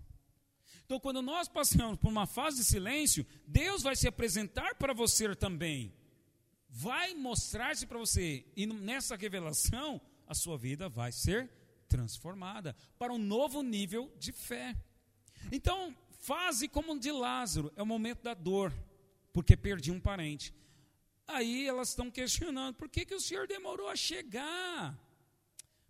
[0.85, 5.35] Então, quando nós passamos por uma fase de silêncio, Deus vai se apresentar para você
[5.35, 5.93] também.
[6.75, 8.47] Vai mostrar-se para você.
[8.57, 11.51] E nessa revelação, a sua vida vai ser
[11.87, 14.75] transformada para um novo nível de fé.
[15.53, 18.73] Então, fase como de Lázaro, é o momento da dor,
[19.35, 20.55] porque perdi um parente.
[21.27, 24.99] Aí elas estão questionando, por que, que o Senhor demorou a chegar?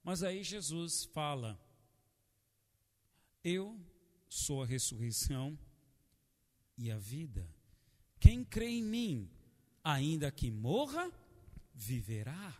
[0.02, 1.56] Mas aí Jesus fala:
[3.44, 3.80] Eu
[4.28, 5.56] sou a ressurreição
[6.76, 7.48] e a vida.
[8.18, 9.30] Quem crê em mim,
[9.82, 11.10] ainda que morra,
[11.74, 12.56] viverá.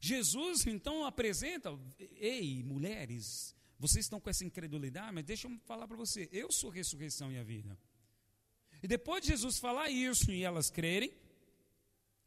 [0.00, 5.96] Jesus então apresenta, ei, mulheres, vocês estão com essa incredulidade, mas deixa eu falar para
[5.96, 7.78] você: eu sou a ressurreição e a vida.
[8.82, 11.12] E depois de Jesus falar isso e elas crerem,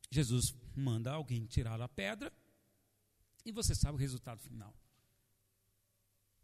[0.10, 2.32] Jesus manda alguém tirar a pedra
[3.46, 4.76] e você sabe o resultado final.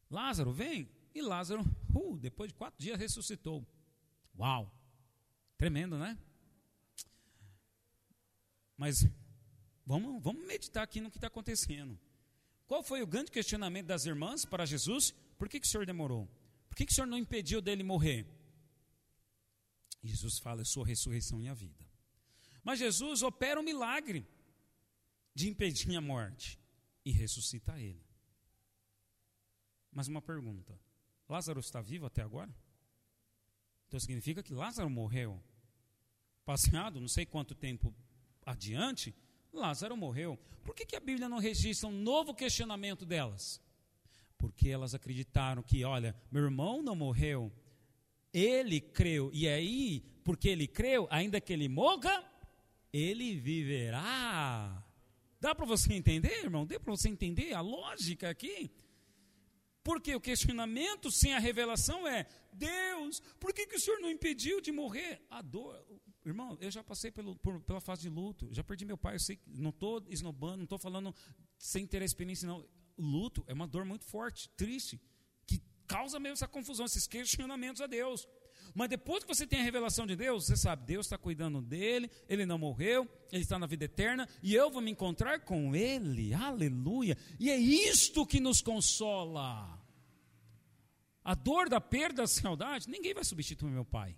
[0.10, 1.62] Lázaro vem e Lázaro,
[1.94, 3.66] uh, depois de quatro dias, ressuscitou.
[4.38, 4.74] Uau!
[5.58, 6.18] Tremendo, né?
[8.78, 9.06] Mas
[9.86, 12.00] vamos, vamos meditar aqui no que está acontecendo.
[12.68, 15.12] Qual foi o grande questionamento das irmãs para Jesus?
[15.38, 16.28] Por que, que o senhor demorou?
[16.70, 18.28] Por que, que o senhor não impediu dele morrer?
[20.04, 21.86] Jesus fala: Eu sou a ressurreição e a vida.
[22.64, 24.28] Mas Jesus opera um milagre
[25.34, 26.60] de impedir a morte
[27.04, 28.06] e ressuscita ele.
[29.92, 30.80] Mas uma pergunta:
[31.28, 32.54] Lázaro está vivo até agora?
[33.88, 35.42] Então significa que Lázaro morreu.
[36.44, 37.94] Passado, não sei quanto tempo
[38.48, 39.14] adiante,
[39.54, 40.40] Lázaro morreu.
[40.64, 43.62] Por que, que a Bíblia não registra um novo questionamento delas?
[44.38, 47.52] Porque elas acreditaram que, olha, meu irmão não morreu,
[48.34, 52.24] ele creu, e aí, porque ele creu, ainda que ele morra,
[52.94, 54.84] ele viverá.
[55.40, 56.66] Dá para você entender, irmão?
[56.66, 58.72] Dá para você entender a lógica aqui?
[59.84, 64.60] Porque o questionamento sem a revelação é: Deus, por que, que o Senhor não impediu
[64.60, 65.22] de morrer?
[65.30, 65.86] A dor,
[66.30, 69.20] irmão, eu já passei pelo, por, pela fase de luto, já perdi meu pai, eu
[69.20, 71.14] sei, não estou esnobando, não estou falando
[71.58, 72.66] sem ter a experiência, não.
[72.98, 75.00] luto é uma dor muito forte, triste,
[75.46, 78.28] que causa mesmo essa confusão, esses questionamentos a Deus.
[78.74, 82.12] Mas depois que você tem a revelação de Deus, você sabe, Deus está cuidando dele,
[82.28, 86.34] ele não morreu, ele está na vida eterna, e eu vou me encontrar com ele,
[86.34, 87.18] aleluia.
[87.40, 89.82] E é isto que nos consola.
[91.24, 94.18] A dor da perda da saudade, ninguém vai substituir meu pai.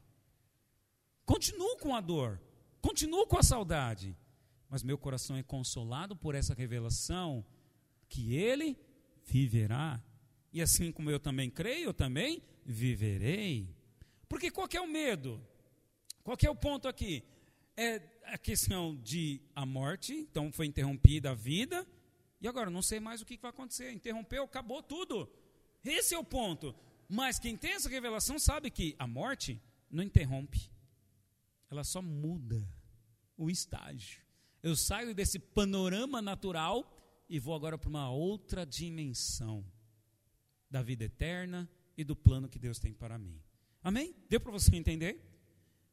[1.30, 2.42] Continuo com a dor,
[2.82, 4.18] continuo com a saudade,
[4.68, 7.46] mas meu coração é consolado por essa revelação
[8.08, 8.76] que ele
[9.28, 10.04] viverá.
[10.52, 13.70] E assim como eu também creio, eu também viverei.
[14.28, 15.40] Porque qual é o medo?
[16.24, 17.24] Qual é o ponto aqui?
[17.78, 21.88] É a questão de a morte, então foi interrompida a vida,
[22.42, 23.92] e agora não sei mais o que vai acontecer.
[23.92, 25.32] Interrompeu, acabou tudo.
[25.86, 26.74] Esse é o ponto.
[27.08, 29.62] Mas quem tem essa revelação sabe que a morte
[29.92, 30.72] não interrompe,
[31.70, 32.68] ela só muda
[33.38, 34.22] o estágio.
[34.62, 36.96] Eu saio desse panorama natural
[37.30, 39.66] e vou agora para uma outra dimensão
[40.70, 43.42] da vida eterna e do plano que Deus tem para mim.
[43.84, 44.16] Amém?
[44.28, 45.24] Deu para você entender?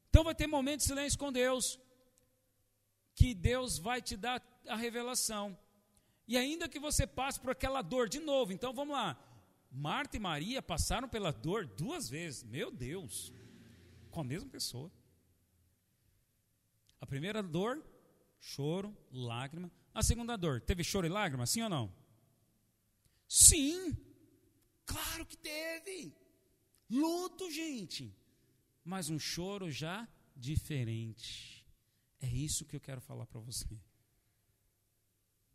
[0.09, 1.79] Então vai ter momento de silêncio com Deus,
[3.13, 5.57] que Deus vai te dar a revelação.
[6.27, 9.17] E ainda que você passe por aquela dor de novo, então vamos lá.
[9.71, 12.43] Marta e Maria passaram pela dor duas vezes.
[12.43, 13.31] Meu Deus!
[14.11, 14.91] Com a mesma pessoa.
[16.99, 17.83] A primeira dor,
[18.39, 19.71] choro, lágrima.
[19.93, 21.93] A segunda dor, teve choro e lágrima, sim ou não?
[23.27, 23.95] Sim!
[24.85, 26.13] Claro que teve!
[26.89, 28.15] Luto, gente.
[28.83, 31.65] Mas um choro já diferente.
[32.21, 33.79] É isso que eu quero falar para você.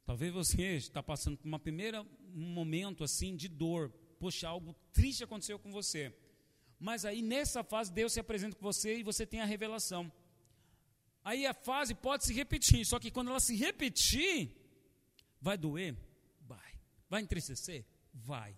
[0.04, 2.02] Talvez você está passando por uma primeira
[2.34, 3.90] um momento assim de dor.
[4.18, 6.14] Poxa, algo triste aconteceu com você.
[6.78, 10.12] Mas aí nessa fase Deus se apresenta com você e você tem a revelação.
[11.24, 14.56] Aí a fase pode se repetir, só que quando ela se repetir,
[15.40, 15.96] vai doer?
[16.40, 16.72] Vai.
[17.08, 17.84] Vai entristecer?
[18.12, 18.56] Vai.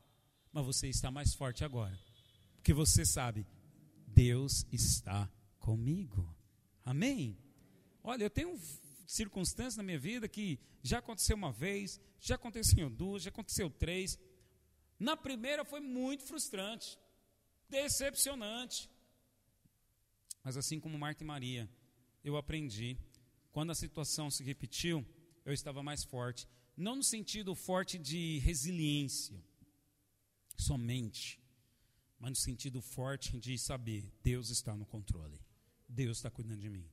[0.53, 1.98] Mas você está mais forte agora.
[2.57, 3.46] Porque você sabe,
[4.07, 6.35] Deus está comigo.
[6.85, 7.37] Amém?
[8.03, 8.59] Olha, eu tenho
[9.07, 14.18] circunstâncias na minha vida que já aconteceu uma vez, já aconteceu duas, já aconteceu três.
[14.98, 16.98] Na primeira foi muito frustrante,
[17.68, 18.88] decepcionante.
[20.42, 21.68] Mas assim como Marta e Maria,
[22.25, 22.99] eu aprendi.
[23.53, 25.07] Quando a situação se repetiu,
[25.45, 26.49] eu estava mais forte.
[26.77, 29.41] Não no sentido forte de resiliência,
[30.57, 31.41] somente,
[32.19, 35.41] mas no sentido forte de saber: Deus está no controle,
[35.89, 36.89] Deus está cuidando de mim.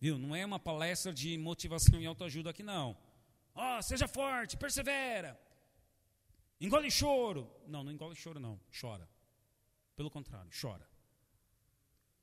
[0.00, 0.18] Viu?
[0.18, 2.96] Não é uma palestra de motivação e autoajuda aqui, não.
[3.54, 5.40] Ó, oh, seja forte, persevera,
[6.60, 7.48] engole choro.
[7.68, 9.08] Não, não engole choro, não, chora.
[9.94, 10.88] Pelo contrário, chora.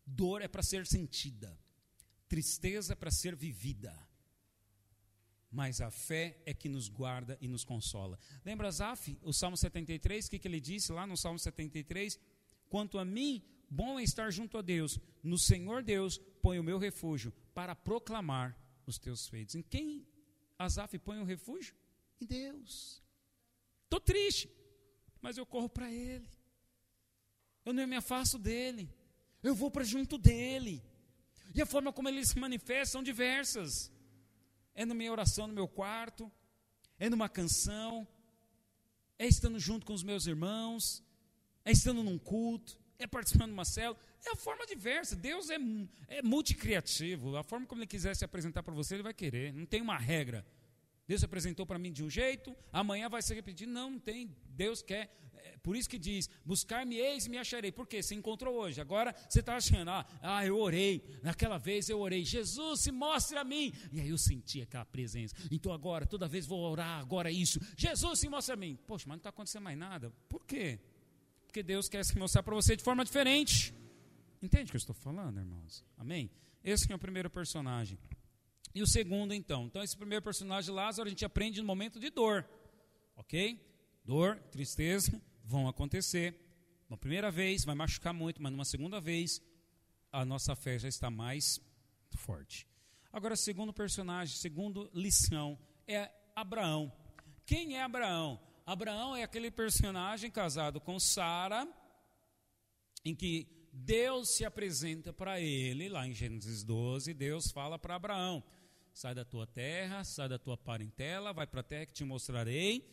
[0.06, 1.58] Dor é para ser sentida,
[2.32, 3.94] tristeza para ser vivida.
[5.52, 8.18] Mas a fé é que nos guarda e nos consola.
[8.46, 12.18] Lembra Zaf, o Salmo 73, o que, que ele disse lá no Salmo 73?
[12.70, 14.98] Quanto a mim, bom é estar junto a Deus.
[15.22, 19.56] No Senhor Deus põe o meu refúgio para proclamar os teus feitos.
[19.56, 20.08] Em quem
[20.58, 21.76] Asaf põe o refúgio?
[22.22, 23.04] Em Deus.
[23.84, 24.50] Estou triste,
[25.22, 26.30] mas eu corro para Ele.
[27.66, 28.90] Eu não me afasto dele.
[29.44, 30.82] Eu vou para junto dele.
[31.54, 33.92] E a forma como ele se manifesta são diversas.
[34.74, 36.32] É na minha oração no meu quarto,
[36.98, 38.08] é numa canção,
[39.20, 41.04] é estando junto com os meus irmãos,
[41.66, 44.00] é estando num culto, é participando de uma célula.
[44.26, 45.16] É a forma diversa.
[45.16, 45.58] Deus é,
[46.08, 47.36] é multicriativo.
[47.36, 49.52] A forma como Ele quiser se apresentar para você, Ele vai querer.
[49.54, 50.46] Não tem uma regra.
[51.12, 53.68] Deus se apresentou para mim de um jeito, amanhã vai se repetir.
[53.68, 54.34] Não, não tem.
[54.48, 55.14] Deus quer.
[55.36, 57.70] É, por isso que diz: buscar-me eis e me acharei.
[57.70, 58.02] Por quê?
[58.02, 58.80] Você encontrou hoje.
[58.80, 61.04] Agora você está achando, ah, ah, eu orei.
[61.22, 62.24] Naquela vez eu orei.
[62.24, 63.74] Jesus, se mostre a mim.
[63.92, 65.36] E aí eu senti aquela presença.
[65.52, 67.60] Então agora, toda vez vou orar, agora é isso.
[67.76, 68.80] Jesus, se mostre a mim.
[68.88, 70.14] Poxa, mas não está acontecendo mais nada.
[70.30, 70.80] Por quê?
[71.46, 73.74] Porque Deus quer se mostrar para você de forma diferente.
[74.42, 75.84] Entende o que eu estou falando, irmãos?
[75.98, 76.32] Amém?
[76.64, 78.00] Esse é o primeiro personagem.
[78.74, 79.66] E o segundo, então.
[79.66, 82.48] Então, esse primeiro personagem, Lázaro, a gente aprende no momento de dor.
[83.16, 83.60] Ok?
[84.06, 86.36] Dor, tristeza vão acontecer.
[86.90, 89.42] Uma primeira vez vai machucar muito, mas numa segunda vez
[90.12, 91.60] a nossa fé já está mais
[92.18, 92.68] forte.
[93.14, 95.58] Agora, segundo personagem, segundo lição,
[95.88, 96.92] é Abraão.
[97.46, 98.40] Quem é Abraão?
[98.66, 101.68] Abraão é aquele personagem casado com Sara,
[103.04, 108.44] em que Deus se apresenta para ele, lá em Gênesis 12, Deus fala para Abraão:
[108.94, 112.86] sai da tua terra, sai da tua parentela, vai para a terra que te mostrarei,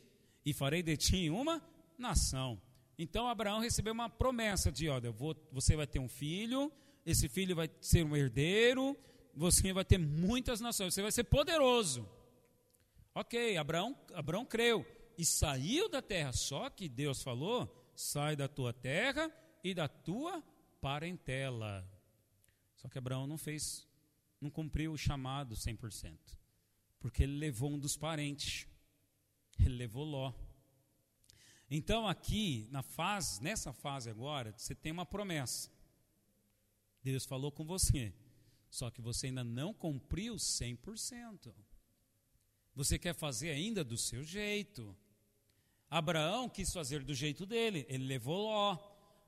[0.44, 1.62] e farei de ti uma
[1.96, 2.60] nação.
[2.98, 5.14] Então Abraão recebeu uma promessa de: olha,
[5.52, 6.72] você vai ter um filho,
[7.06, 8.96] esse filho vai ser um herdeiro,
[9.34, 12.08] você vai ter muitas nações, você vai ser poderoso.
[13.14, 16.32] Ok, Abraão, Abraão creu e saiu da terra.
[16.32, 19.30] Só que Deus falou: sai da tua terra
[19.62, 20.42] e da tua
[20.80, 21.88] parentela.
[22.76, 23.87] Só que Abraão não fez,
[24.40, 26.16] não cumpriu o chamado 100%,
[27.00, 28.66] porque ele levou um dos parentes,
[29.58, 30.32] ele levou Ló.
[31.70, 35.70] Então aqui, na fase, nessa fase agora, você tem uma promessa.
[37.02, 38.12] Deus falou com você,
[38.70, 41.54] só que você ainda não cumpriu 100%.
[42.74, 44.96] Você quer fazer ainda do seu jeito.
[45.90, 48.78] Abraão quis fazer do jeito dele, ele levou Ló,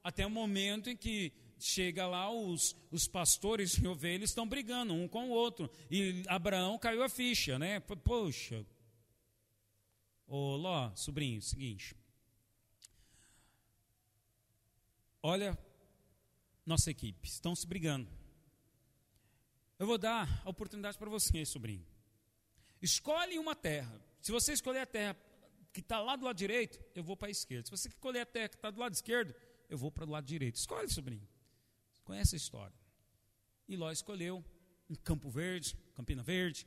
[0.05, 5.09] até o momento em que chega lá, os, os pastores de ovelhas estão brigando um
[5.09, 7.81] com o outro, e Abraão caiu a ficha, né?
[7.81, 8.65] Poxa,
[10.27, 11.97] ô Ló, sobrinho, seguinte,
[15.23, 15.59] olha,
[16.65, 18.09] nossa equipe, estão se brigando.
[19.79, 21.87] Eu vou dar a oportunidade para você, sobrinho.
[22.83, 24.01] Escolhe uma terra.
[24.21, 25.17] Se você escolher a terra
[25.73, 27.67] que está lá do lado direito, eu vou para a esquerda.
[27.67, 29.35] Se você escolher a terra que está do lado esquerdo,
[29.69, 30.57] eu vou para o lado direito.
[30.57, 31.27] Escolhe, sobrinho.
[32.11, 32.75] Conhece a história.
[33.69, 34.45] E Ló escolheu
[34.89, 36.67] um Campo Verde, Campina Verde,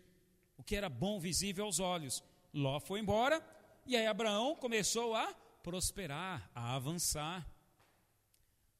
[0.55, 2.23] o que era bom, visível aos olhos.
[2.53, 3.45] Ló foi embora,
[3.85, 7.45] e aí Abraão começou a prosperar, a avançar.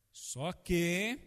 [0.10, 1.20] Só que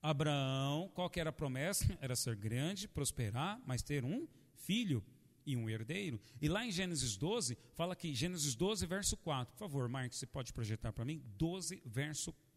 [0.00, 1.84] Abraão, qual que era a promessa?
[2.00, 5.04] Era ser grande, prosperar, mas ter um filho
[5.44, 6.18] e um herdeiro.
[6.40, 9.52] E lá em Gênesis 12, fala que Gênesis 12, verso 4.
[9.52, 11.22] Por favor, Marcos, você pode projetar para mim?
[11.36, 12.53] 12, verso 4.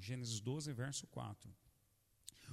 [0.00, 1.50] Gênesis 12, verso 4.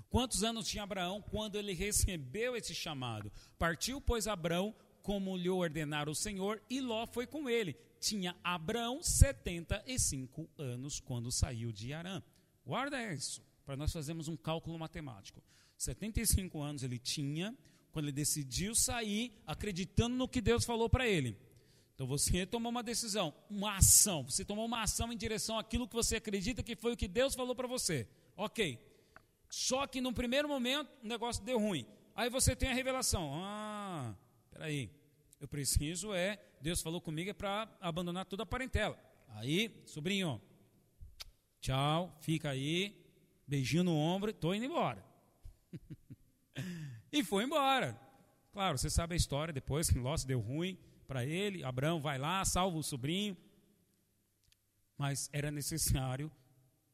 [0.09, 3.31] Quantos anos tinha Abraão quando ele recebeu esse chamado?
[3.57, 7.75] Partiu, pois, Abraão, como lhe ordenara o Senhor, e Ló foi com ele.
[7.99, 12.21] Tinha Abraão 75 anos quando saiu de Arã.
[12.65, 15.41] Guarda isso, para nós fazermos um cálculo matemático.
[15.77, 17.57] 75 anos ele tinha,
[17.91, 21.37] quando ele decidiu sair acreditando no que Deus falou para ele.
[21.97, 24.21] Então você tomou uma decisão, uma ação.
[24.21, 27.33] Você tomou uma ação em direção àquilo que você acredita que foi o que Deus
[27.33, 28.07] falou para você.
[28.35, 28.79] Ok.
[29.49, 31.87] Só que no primeiro momento o negócio deu ruim.
[32.13, 33.31] Aí você tem a revelação.
[33.33, 34.13] Ah,
[34.51, 34.91] peraí.
[35.39, 38.95] Eu preciso é, Deus falou comigo é para abandonar toda a parentela.
[39.29, 40.39] Aí, sobrinho,
[41.59, 42.95] tchau, fica aí,
[43.47, 45.03] beijinho no ombro, estou indo embora.
[47.09, 47.97] E foi embora.
[48.51, 52.43] Claro, você sabe a história depois que Ló deu ruim para ele, Abraão vai lá,
[52.43, 53.35] salva o sobrinho.
[54.97, 56.31] Mas era necessário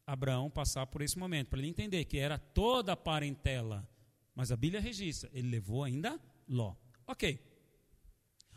[0.05, 3.87] Abraão passar por esse momento, para ele entender que era toda a parentela.
[4.35, 6.75] Mas a Bíblia registra, ele levou ainda Ló.
[7.07, 7.39] Ok.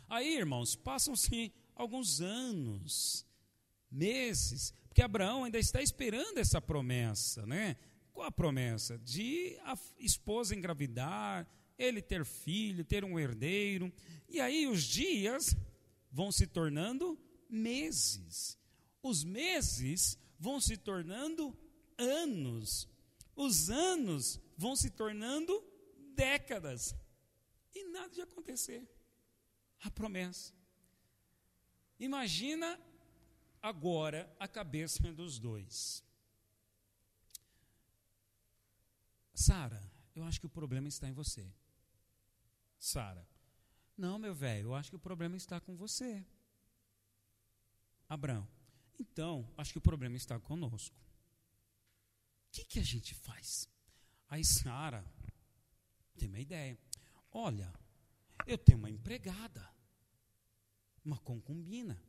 [0.09, 3.25] Aí, irmãos, passam-se alguns anos,
[3.89, 7.75] meses, porque Abraão ainda está esperando essa promessa, né?
[8.11, 8.97] Qual a promessa?
[8.97, 11.47] De a esposa engravidar,
[11.77, 13.91] ele ter filho, ter um herdeiro.
[14.27, 15.55] E aí os dias
[16.11, 17.17] vão se tornando
[17.49, 18.57] meses.
[19.01, 21.57] Os meses vão se tornando
[21.97, 22.89] anos.
[23.35, 25.63] Os anos vão se tornando
[26.15, 26.95] décadas.
[27.73, 28.87] E nada de acontecer.
[29.83, 30.53] A promessa.
[31.99, 32.79] Imagina
[33.61, 36.03] agora a cabeça dos dois.
[39.33, 39.81] Sara,
[40.15, 41.47] eu acho que o problema está em você.
[42.77, 43.27] Sara,
[43.97, 46.25] não, meu velho, eu acho que o problema está com você.
[48.07, 48.47] Abraão,
[48.99, 50.95] então, acho que o problema está conosco.
[52.51, 53.69] que, que a gente faz?
[54.29, 55.05] Aí Sara
[56.17, 56.77] tem uma ideia.
[57.31, 57.71] Olha,
[58.45, 59.67] eu tenho uma empregada,
[61.03, 62.01] uma concubina.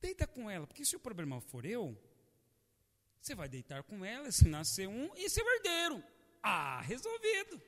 [0.00, 1.96] Deita com ela, porque se o problema for eu,
[3.20, 6.02] você vai deitar com ela, se nascer um, e seu herdeiro.
[6.42, 7.62] Ah, resolvido.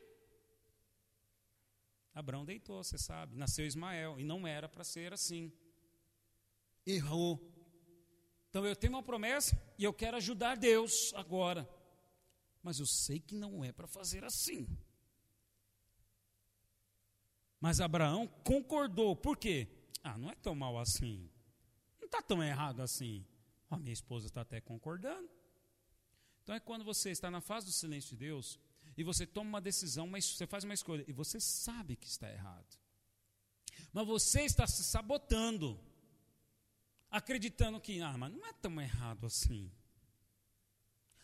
[2.14, 5.52] Abraão deitou, você sabe, nasceu Ismael, e não era para ser assim.
[6.86, 7.40] Errou.
[8.48, 11.68] Então eu tenho uma promessa e eu quero ajudar Deus agora.
[12.62, 14.68] Mas eu sei que não é para fazer assim.
[17.60, 19.16] Mas Abraão concordou.
[19.16, 19.66] Por quê?
[20.02, 21.28] Ah, não é tão mal assim.
[21.98, 23.26] Não está tão errado assim.
[23.68, 25.28] A minha esposa está até concordando.
[26.42, 28.60] Então é quando você está na fase do silêncio de Deus
[28.96, 32.30] e você toma uma decisão, mas você faz uma escolha e você sabe que está
[32.30, 32.78] errado.
[33.92, 35.80] Mas você está se sabotando,
[37.10, 39.70] acreditando que, ah, mas não é tão errado assim.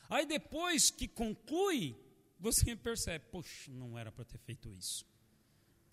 [0.08, 1.96] Aí depois que conclui,
[2.38, 5.06] você percebe, poxa, não era para ter feito isso.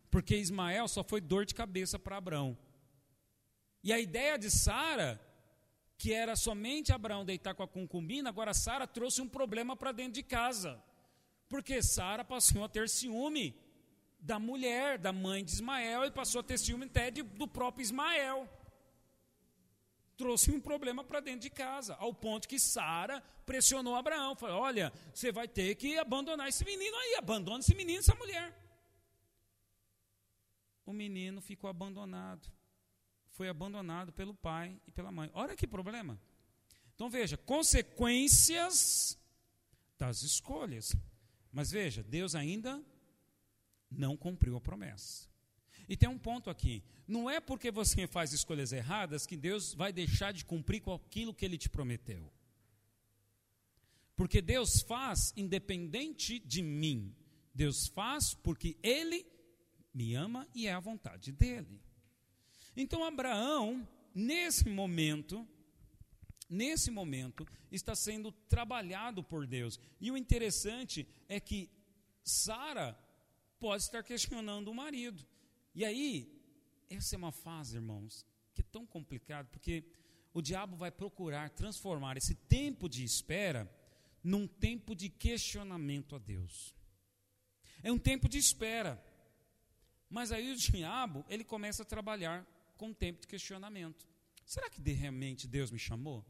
[0.10, 2.58] Porque Ismael só foi dor de cabeça para Abraão.
[3.84, 5.22] E a ideia de Sara,
[5.98, 10.14] que era somente Abraão deitar com a concubina, agora Sara trouxe um problema para dentro
[10.14, 10.82] de casa.
[11.48, 13.56] Porque Sara passou a ter ciúme
[14.20, 17.84] da mulher, da mãe de Ismael, e passou a ter ciúme até de, do próprio
[17.84, 18.50] Ismael.
[20.18, 24.92] Trouxe um problema para dentro de casa, ao ponto que Sara pressionou Abraão, falou: Olha,
[25.14, 28.68] você vai ter que abandonar esse menino aí, abandona esse menino, essa mulher
[30.88, 32.50] o menino ficou abandonado.
[33.32, 35.30] Foi abandonado pelo pai e pela mãe.
[35.34, 36.20] Olha que problema.
[36.96, 39.20] Então veja, consequências
[40.00, 40.96] das escolhas.
[41.52, 42.84] Mas veja, Deus ainda
[43.90, 45.28] não cumpriu a promessa.
[45.88, 49.92] E tem um ponto aqui: não é porque você faz escolhas erradas que Deus vai
[49.94, 52.32] deixar de cumprir com aquilo que Ele te prometeu.
[54.16, 57.16] Porque Deus faz independente de mim.
[57.54, 59.26] Deus faz porque Ele
[59.94, 61.82] me ama e é a vontade dele.
[62.76, 65.48] Então Abraão, nesse momento,
[66.50, 69.80] nesse momento, está sendo trabalhado por Deus.
[70.00, 71.70] E o interessante é que
[72.24, 72.98] Sara
[73.60, 75.26] pode estar questionando o marido.
[75.74, 76.32] E aí,
[76.90, 79.84] essa é uma fase, irmãos, que é tão complicado, porque
[80.34, 83.70] o diabo vai procurar transformar esse tempo de espera
[84.24, 86.76] num tempo de questionamento a Deus.
[87.84, 89.04] É um tempo de espera.
[90.10, 92.46] Mas aí o diabo, ele começa a trabalhar
[92.78, 94.08] com tempo de questionamento.
[94.46, 96.26] Será que realmente Deus me chamou?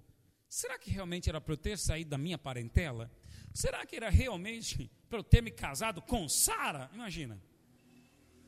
[0.49, 3.11] Será que realmente era para eu ter saído da minha parentela?
[3.53, 6.89] Será que era realmente para eu ter me casado com Sara?
[6.93, 7.41] Imagina.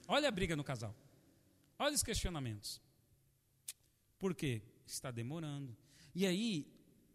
[0.07, 0.95] Olha a briga no casal.
[1.77, 2.81] Olha os questionamentos.
[4.17, 4.61] Por quê?
[4.85, 5.75] Está demorando.
[6.15, 6.67] E aí,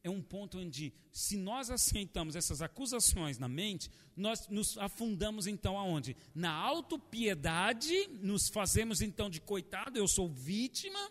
[0.02, 5.78] é um ponto onde, se nós aceitamos essas acusações na mente, nós nos afundamos então
[5.78, 6.16] aonde?
[6.34, 11.10] Na autopiedade, nos fazemos então de coitado, eu sou vítima,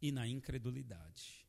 [0.00, 1.43] e na incredulidade.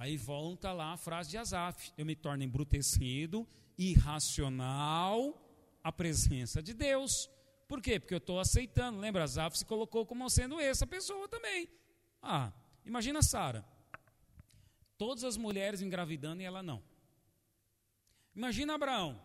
[0.00, 3.46] Aí volta lá a frase de Asaf: eu me torno embrutecido,
[3.76, 5.38] irracional,
[5.84, 7.28] à presença de Deus.
[7.68, 8.00] Por quê?
[8.00, 8.98] Porque eu estou aceitando.
[8.98, 11.68] Lembra, Asaf se colocou como sendo essa pessoa também.
[12.22, 12.50] Ah,
[12.82, 13.62] imagina Sara
[14.96, 16.82] Todas as mulheres engravidando e ela não.
[18.34, 19.22] Imagina Abraão.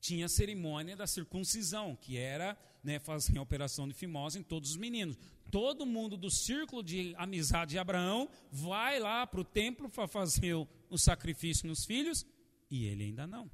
[0.00, 4.70] Tinha a cerimônia da circuncisão, que era né, fazer a operação de fimose em todos
[4.70, 5.18] os meninos.
[5.50, 10.54] Todo mundo do círculo de amizade de Abraão vai lá para o templo para fazer
[10.54, 12.24] o, o sacrifício nos filhos
[12.70, 13.50] e ele ainda não.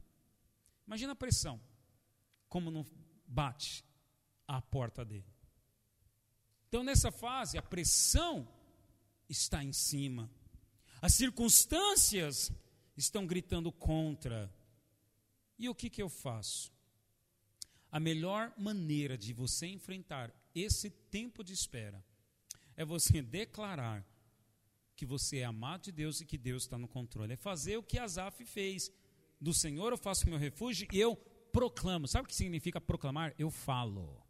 [0.86, 1.60] Imagina a pressão.
[2.48, 2.86] Como não
[3.26, 3.84] bate
[4.46, 5.26] a porta dele.
[6.68, 8.46] Então, nessa fase, a pressão
[9.28, 10.30] está em cima
[11.00, 12.50] as circunstâncias
[12.96, 14.52] estão gritando contra.
[15.58, 16.72] E o que, que eu faço?
[17.90, 22.04] A melhor maneira de você enfrentar esse tempo de espera
[22.76, 24.04] é você declarar
[24.94, 27.34] que você é amado de Deus e que Deus está no controle.
[27.34, 28.90] É fazer o que Asaf fez.
[29.40, 31.14] Do Senhor eu faço meu refúgio e eu
[31.52, 32.08] proclamo.
[32.08, 33.34] Sabe o que significa proclamar?
[33.38, 34.22] Eu falo.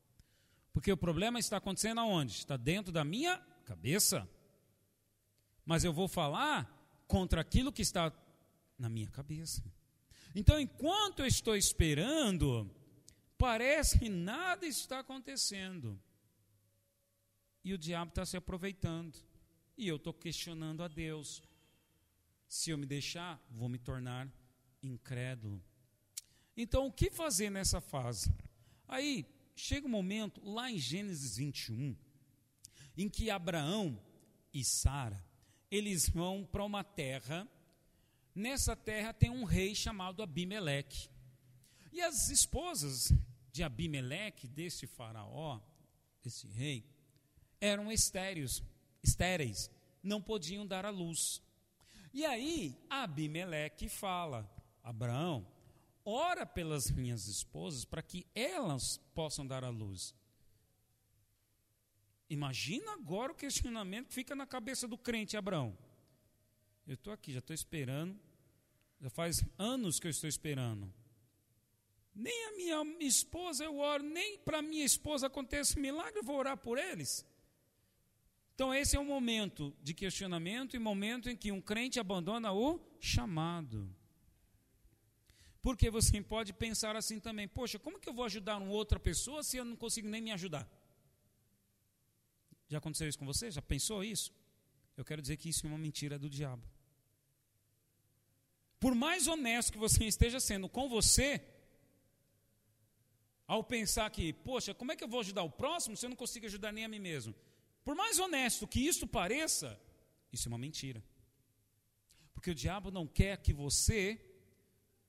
[0.73, 2.33] Porque o problema está acontecendo aonde?
[2.33, 4.29] Está dentro da minha cabeça
[5.67, 6.73] mas eu vou falar
[7.09, 8.13] contra aquilo que está
[8.79, 9.65] na minha cabeça.
[10.33, 12.71] Então, enquanto eu estou esperando,
[13.39, 16.01] parece que nada está acontecendo.
[17.65, 19.17] E o diabo está se aproveitando.
[19.77, 21.43] E eu estou questionando a Deus.
[22.49, 24.31] Se eu me deixar, vou me tornar
[24.83, 25.63] incrédulo.
[26.57, 28.33] Então, o que fazer nessa fase?
[28.87, 31.97] Aí, chega um momento, lá em Gênesis 21,
[32.97, 34.01] em que Abraão
[34.55, 35.25] e Sara
[35.71, 37.49] eles vão para uma terra
[38.37, 41.09] nessa terra tem um rei chamado Abimeleque.
[41.97, 43.11] E as esposas
[43.51, 45.59] de Abimeleque, desse faraó,
[46.23, 46.85] desse rei,
[47.59, 48.63] eram estéreis,
[49.03, 49.71] estéreis,
[50.03, 51.43] não podiam dar à luz.
[52.13, 54.47] E aí Abimeleque fala:
[54.83, 55.51] Abraão,
[56.05, 60.15] ora pelas minhas esposas para que elas possam dar à luz.
[62.29, 65.75] Imagina agora o questionamento que fica na cabeça do crente Abraão.
[66.87, 68.21] Eu estou aqui, já estou esperando,
[69.01, 70.93] já faz anos que eu estou esperando.
[72.19, 76.57] Nem a minha esposa eu oro, nem para minha esposa acontece milagre, eu vou orar
[76.57, 77.27] por eles.
[78.55, 82.81] Então, esse é o momento de questionamento e momento em que um crente abandona o
[82.99, 83.95] chamado.
[85.61, 89.43] Porque você pode pensar assim também: poxa, como que eu vou ajudar uma outra pessoa
[89.43, 90.67] se eu não consigo nem me ajudar?
[92.67, 93.51] Já aconteceu isso com você?
[93.51, 94.33] Já pensou isso?
[94.97, 96.67] Eu quero dizer que isso é uma mentira do diabo.
[98.81, 101.45] Por mais honesto que você esteja sendo com você,
[103.47, 106.17] ao pensar que, poxa, como é que eu vou ajudar o próximo se eu não
[106.17, 107.35] consigo ajudar nem a mim mesmo?
[107.85, 109.81] Por mais honesto que isso pareça,
[110.33, 111.03] isso é uma mentira.
[112.35, 114.21] Porque o diabo não quer que você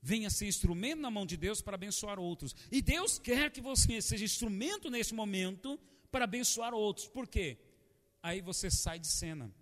[0.01, 2.55] venha ser instrumento na mão de Deus para abençoar outros.
[2.71, 5.79] E Deus quer que você seja instrumento nesse momento
[6.11, 7.07] para abençoar outros.
[7.07, 7.57] Por quê?
[8.21, 9.53] Aí você sai de cena.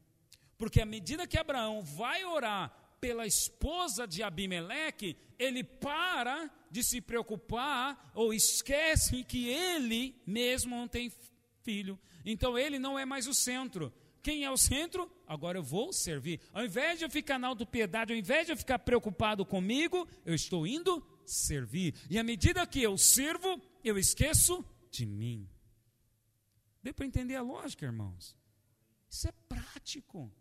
[0.57, 6.99] Porque à medida que Abraão vai orar pela esposa de Abimeleque, ele para de se
[7.01, 11.11] preocupar ou esquece que ele mesmo não tem
[11.63, 11.99] filho.
[12.25, 13.93] Então ele não é mais o centro.
[14.21, 15.11] Quem é o centro?
[15.27, 16.39] Agora eu vou servir.
[16.51, 20.33] Ao invés de eu ficar na autopiedade, ao invés de eu ficar preocupado comigo, eu
[20.33, 21.93] estou indo servir.
[22.09, 25.47] E à medida que eu sirvo, eu esqueço de mim.
[26.81, 28.35] Deu para entender a lógica, irmãos?
[29.09, 30.31] Isso é prático.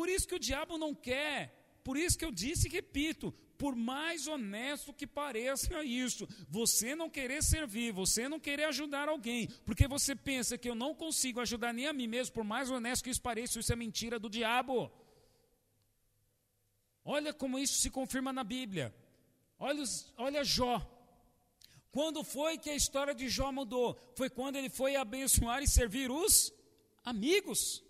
[0.00, 1.38] Por isso que o diabo não quer,
[1.84, 7.10] por isso que eu disse e repito, por mais honesto que pareça isso, você não
[7.10, 11.74] querer servir, você não querer ajudar alguém, porque você pensa que eu não consigo ajudar
[11.74, 14.90] nem a mim mesmo, por mais honesto que isso pareça, isso é mentira do diabo.
[17.04, 18.94] Olha como isso se confirma na Bíblia.
[19.58, 19.84] Olha,
[20.16, 20.80] olha Jó.
[21.92, 24.00] Quando foi que a história de Jó mudou?
[24.16, 26.50] Foi quando ele foi abençoar e servir os
[27.04, 27.84] amigos.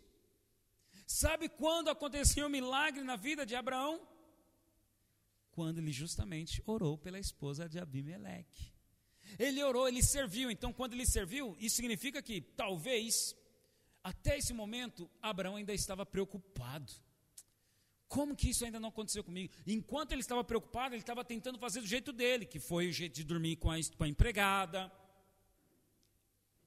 [1.11, 4.01] Sabe quando aconteceu um milagre na vida de Abraão?
[5.51, 8.73] Quando ele justamente orou pela esposa de Abimeleque.
[9.37, 10.53] Ele orou, ele serviu.
[10.53, 13.35] Então, quando ele serviu, isso significa que talvez,
[14.05, 16.93] até esse momento, Abraão ainda estava preocupado.
[18.07, 19.53] Como que isso ainda não aconteceu comigo?
[19.67, 23.17] Enquanto ele estava preocupado, ele estava tentando fazer do jeito dele, que foi o jeito
[23.17, 24.93] de dormir com a, com a empregada.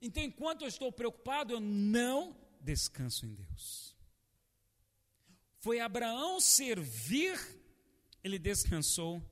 [0.01, 3.92] Então, enquanto eu estou preocupado, eu não descanso em Deus
[5.63, 7.39] foi Abraão servir,
[8.21, 9.23] ele descansou.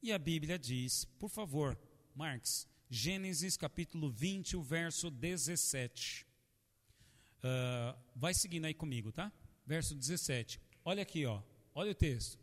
[0.00, 1.76] E a Bíblia diz, por favor,
[2.14, 6.24] Marx, Gênesis capítulo 20, o verso 17.
[6.24, 9.32] Uh, ah, vai seguindo aí comigo, tá?
[9.66, 10.60] Verso 17.
[10.84, 11.42] Olha aqui, ó.
[11.74, 12.38] Olha o texto.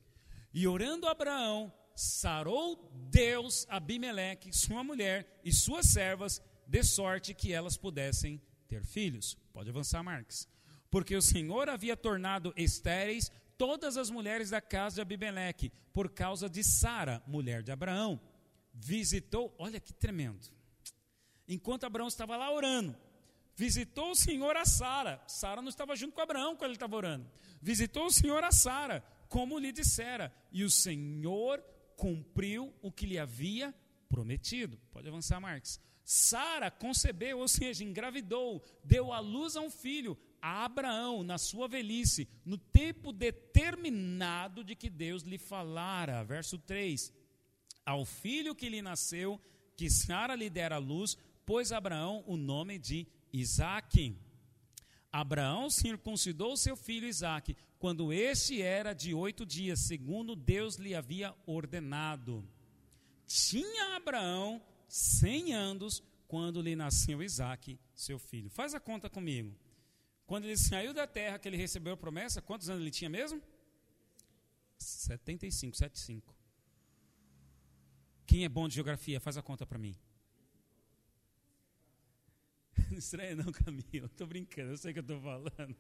[0.54, 7.78] E orando Abraão, sarou Deus Abimeleque, sua mulher e suas servas, de sorte que elas
[7.78, 9.38] pudessem ter filhos.
[9.54, 10.46] Pode avançar, Marx
[10.90, 16.50] porque o Senhor havia tornado estéreis todas as mulheres da casa de Abimeleque, por causa
[16.50, 18.20] de Sara, mulher de Abraão.
[18.74, 20.48] Visitou, olha que tremendo.
[21.48, 22.96] Enquanto Abraão estava lá orando,
[23.56, 25.22] visitou o Senhor a Sara.
[25.28, 27.30] Sara não estava junto com Abraão quando ele estava orando.
[27.62, 31.62] Visitou o Senhor a Sara, como lhe dissera, e o Senhor
[31.98, 33.76] cumpriu o que lhe havia
[34.08, 34.80] prometido.
[34.92, 35.80] Pode avançar, Marques.
[36.06, 41.68] Sara concebeu, ou seja, engravidou, deu à luz a um filho, a Abraão na sua
[41.68, 46.24] velhice, no tempo determinado de que Deus lhe falara.
[46.24, 47.14] Verso 3:
[47.86, 49.40] Ao filho que lhe nasceu,
[49.76, 54.16] que Sara lhe dera luz, pôs Abraão o nome de Isaque.
[55.12, 61.34] Abraão circuncidou seu filho Isaque, quando este era de oito dias, segundo Deus lhe havia
[61.46, 62.48] ordenado.
[63.26, 68.50] Tinha Abraão cem anos quando lhe nasceu Isaque, seu filho.
[68.50, 69.56] Faz a conta comigo.
[70.30, 73.42] Quando ele saiu da terra, que ele recebeu a promessa, quantos anos ele tinha mesmo?
[74.78, 76.36] 75, 75.
[78.28, 79.98] Quem é bom de geografia, faz a conta para mim.
[82.92, 84.06] Não estranha não, Camilo.
[84.06, 85.76] Estou brincando, eu sei que eu estou falando.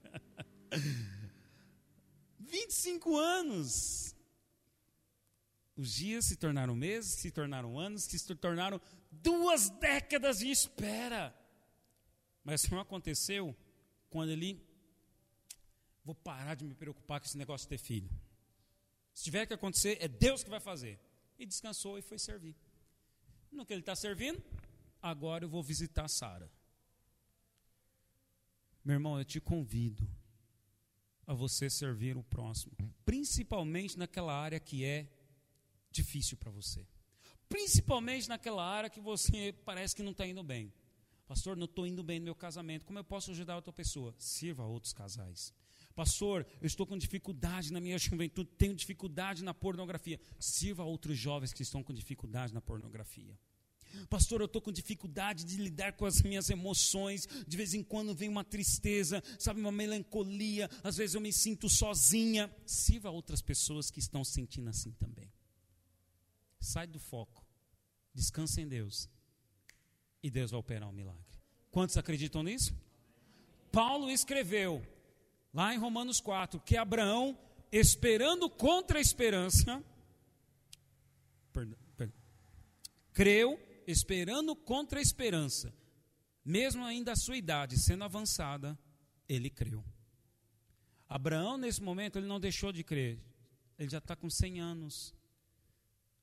[2.39, 4.15] 25 anos.
[5.77, 8.81] Os dias se tornaram meses, se tornaram anos, se tornaram
[9.11, 11.35] duas décadas de espera.
[12.43, 13.55] Mas não aconteceu
[14.09, 14.65] quando ele
[16.03, 18.09] vou parar de me preocupar com esse negócio de ter filho.
[19.13, 20.99] Se tiver que acontecer, é Deus que vai fazer.
[21.37, 22.55] E descansou e foi servir.
[23.51, 24.43] No que ele está servindo,
[25.01, 26.51] agora eu vou visitar Sara.
[28.83, 30.07] Meu irmão, eu te convido
[31.27, 32.73] a você servir o próximo,
[33.05, 35.07] principalmente naquela área que é
[35.91, 36.87] difícil para você.
[37.47, 40.73] Principalmente naquela área que você parece que não está indo bem.
[41.29, 42.87] Pastor, não estou indo bem no meu casamento.
[42.87, 44.15] Como eu posso ajudar outra pessoa?
[44.17, 45.53] Sirva a outros casais.
[45.93, 50.19] Pastor, eu estou com dificuldade na minha juventude, tenho dificuldade na pornografia.
[50.39, 53.37] Sirva a outros jovens que estão com dificuldade na pornografia.
[54.09, 57.27] Pastor, eu estou com dificuldade de lidar com as minhas emoções.
[57.47, 60.67] De vez em quando vem uma tristeza, sabe, uma melancolia.
[60.83, 62.51] Às vezes eu me sinto sozinha.
[62.65, 65.31] Sirva a outras pessoas que estão sentindo assim também.
[66.59, 67.45] Sai do foco.
[68.15, 69.07] Descansa em Deus.
[70.21, 71.23] E Deus vai operar um milagre.
[71.71, 72.75] Quantos acreditam nisso?
[73.71, 74.85] Paulo escreveu,
[75.53, 77.37] lá em Romanos 4, que Abraão,
[77.71, 79.83] esperando contra a esperança,
[81.53, 82.17] perdão, perdão,
[83.13, 85.73] creu, esperando contra a esperança,
[86.43, 88.77] mesmo ainda a sua idade sendo avançada,
[89.27, 89.85] ele creu.
[91.07, 93.19] Abraão, nesse momento, ele não deixou de crer.
[93.77, 95.13] Ele já está com 100 anos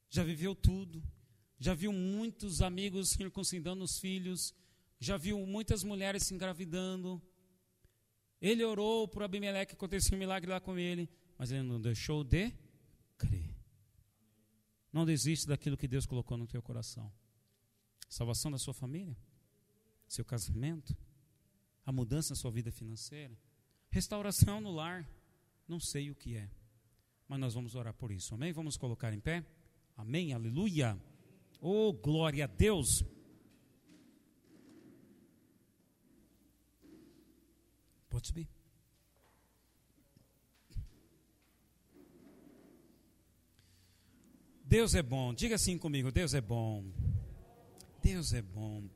[0.09, 1.03] já viveu tudo,
[1.59, 4.54] já viu muitos amigos circuncidando os filhos,
[4.98, 7.22] já viu muitas mulheres se engravidando.
[8.40, 12.52] Ele orou por Abimeleque, aconteceu um milagre lá com ele, mas ele não deixou de
[13.16, 13.54] crer.
[14.92, 17.12] Não desiste daquilo que Deus colocou no teu coração.
[18.09, 19.16] Salvação da sua família,
[20.07, 20.96] seu casamento,
[21.84, 23.36] a mudança na sua vida financeira,
[23.90, 25.09] restauração no lar,
[25.66, 26.48] não sei o que é,
[27.26, 28.52] mas nós vamos orar por isso, amém?
[28.52, 29.44] Vamos colocar em pé?
[29.96, 30.96] Amém, aleluia.
[31.61, 33.04] Oh, glória a Deus.
[38.09, 38.48] Pode subir.
[44.64, 45.32] Deus é bom.
[45.32, 46.84] Diga assim comigo: Deus é bom.
[48.02, 48.88] Deus é bom.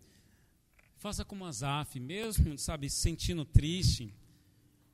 [0.97, 4.15] Faça como Azaf, mesmo, sabe, sentindo triste,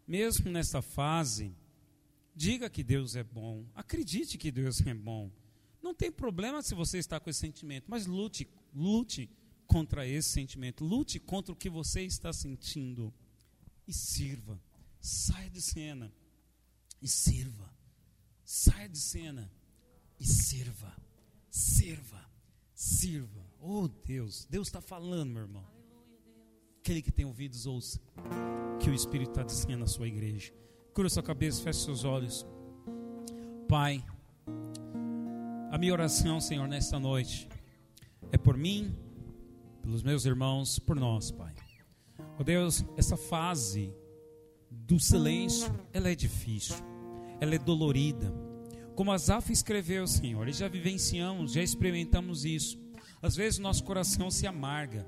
[0.07, 1.53] mesmo nessa fase,
[2.35, 3.67] diga que Deus é bom.
[3.75, 5.31] Acredite que Deus é bom.
[5.87, 9.31] Não tem problema se você está com esse sentimento, mas lute, lute
[9.69, 13.15] contra esse sentimento, lute contra o que você está sentindo
[13.87, 14.61] e sirva.
[15.01, 16.13] Saia de cena
[17.01, 17.73] e sirva.
[18.45, 19.49] Saia de cena
[20.19, 20.93] e sirva.
[21.49, 22.29] Sirva.
[22.75, 23.49] Sirva.
[23.61, 25.65] Oh Deus, Deus está falando, meu irmão.
[26.81, 28.01] Aquele que tem ouvidos, ouça.
[28.81, 30.53] Que o Espírito está dizendo na sua igreja.
[30.93, 32.45] Cura sua cabeça, feche seus olhos.
[33.69, 34.05] Pai.
[35.77, 37.47] A minha oração, Senhor, nesta noite
[38.33, 38.97] é por mim,
[39.83, 41.53] pelos meus irmãos, por nós, Pai.
[42.39, 43.93] Oh Deus, essa fase
[44.71, 46.77] do silêncio, ela é difícil,
[47.43, 48.33] ela é dolorida.
[48.95, 52.79] Como Asaf escreveu, Senhor, e já vivenciamos, já experimentamos isso.
[53.21, 55.07] Às vezes nosso coração se amarga,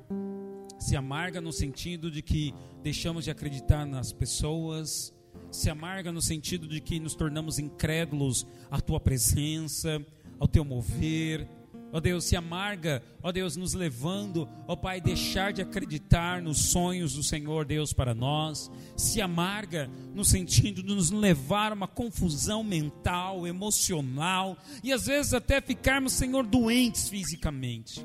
[0.79, 5.15] se amarga no sentido de que deixamos de acreditar nas pessoas,
[5.51, 10.05] se amarga no sentido de que nos tornamos incrédulos à tua presença,
[10.39, 11.49] ao teu mover.
[11.91, 17.15] Ó Deus, se amarga, ó Deus, nos levando, ó Pai, deixar de acreditar nos sonhos
[17.15, 22.63] do Senhor Deus para nós, se amarga no sentido de nos levar a uma confusão
[22.63, 28.05] mental, emocional e às vezes até ficarmos, Senhor, doentes fisicamente.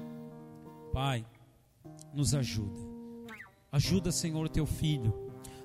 [0.94, 1.26] Pai,
[2.14, 2.80] nos ajuda,
[3.70, 5.14] ajuda, Senhor, teu filho,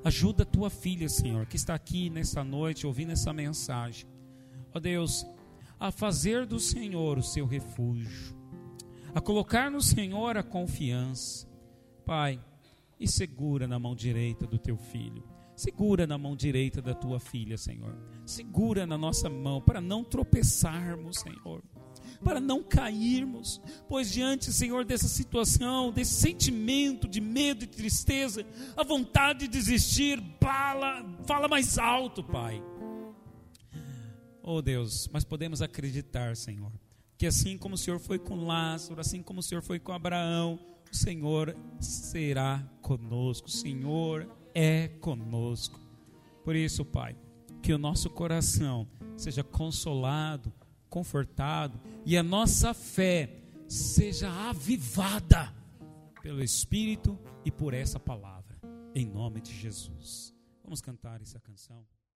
[0.02, 4.08] ajuda a tua filha, Senhor, que está aqui nessa noite ouvindo essa mensagem.
[4.74, 5.24] Ó Deus,
[5.78, 8.36] a fazer do Senhor o seu refúgio,
[9.14, 11.46] a colocar no Senhor a confiança.
[12.04, 12.40] Pai,
[12.98, 15.22] e segura na mão direita do teu filho,
[15.54, 17.96] segura na mão direita da tua filha, Senhor.
[18.24, 21.62] Segura na nossa mão para não tropeçarmos, Senhor
[22.22, 28.44] para não cairmos, pois diante, Senhor, dessa situação, desse sentimento de medo e tristeza,
[28.76, 32.62] a vontade de desistir, fala, fala mais alto, Pai.
[34.50, 36.72] Oh Deus, mas podemos acreditar, Senhor,
[37.18, 40.58] que assim como o Senhor foi com Lázaro, assim como o Senhor foi com Abraão,
[40.90, 45.78] o Senhor será conosco, o Senhor é conosco.
[46.42, 47.14] Por isso, Pai,
[47.62, 48.88] que o nosso coração
[49.18, 50.50] seja consolado,
[50.88, 55.54] confortado e a nossa fé seja avivada
[56.22, 58.58] pelo Espírito e por essa palavra,
[58.94, 60.34] em nome de Jesus.
[60.64, 61.84] Vamos cantar essa canção.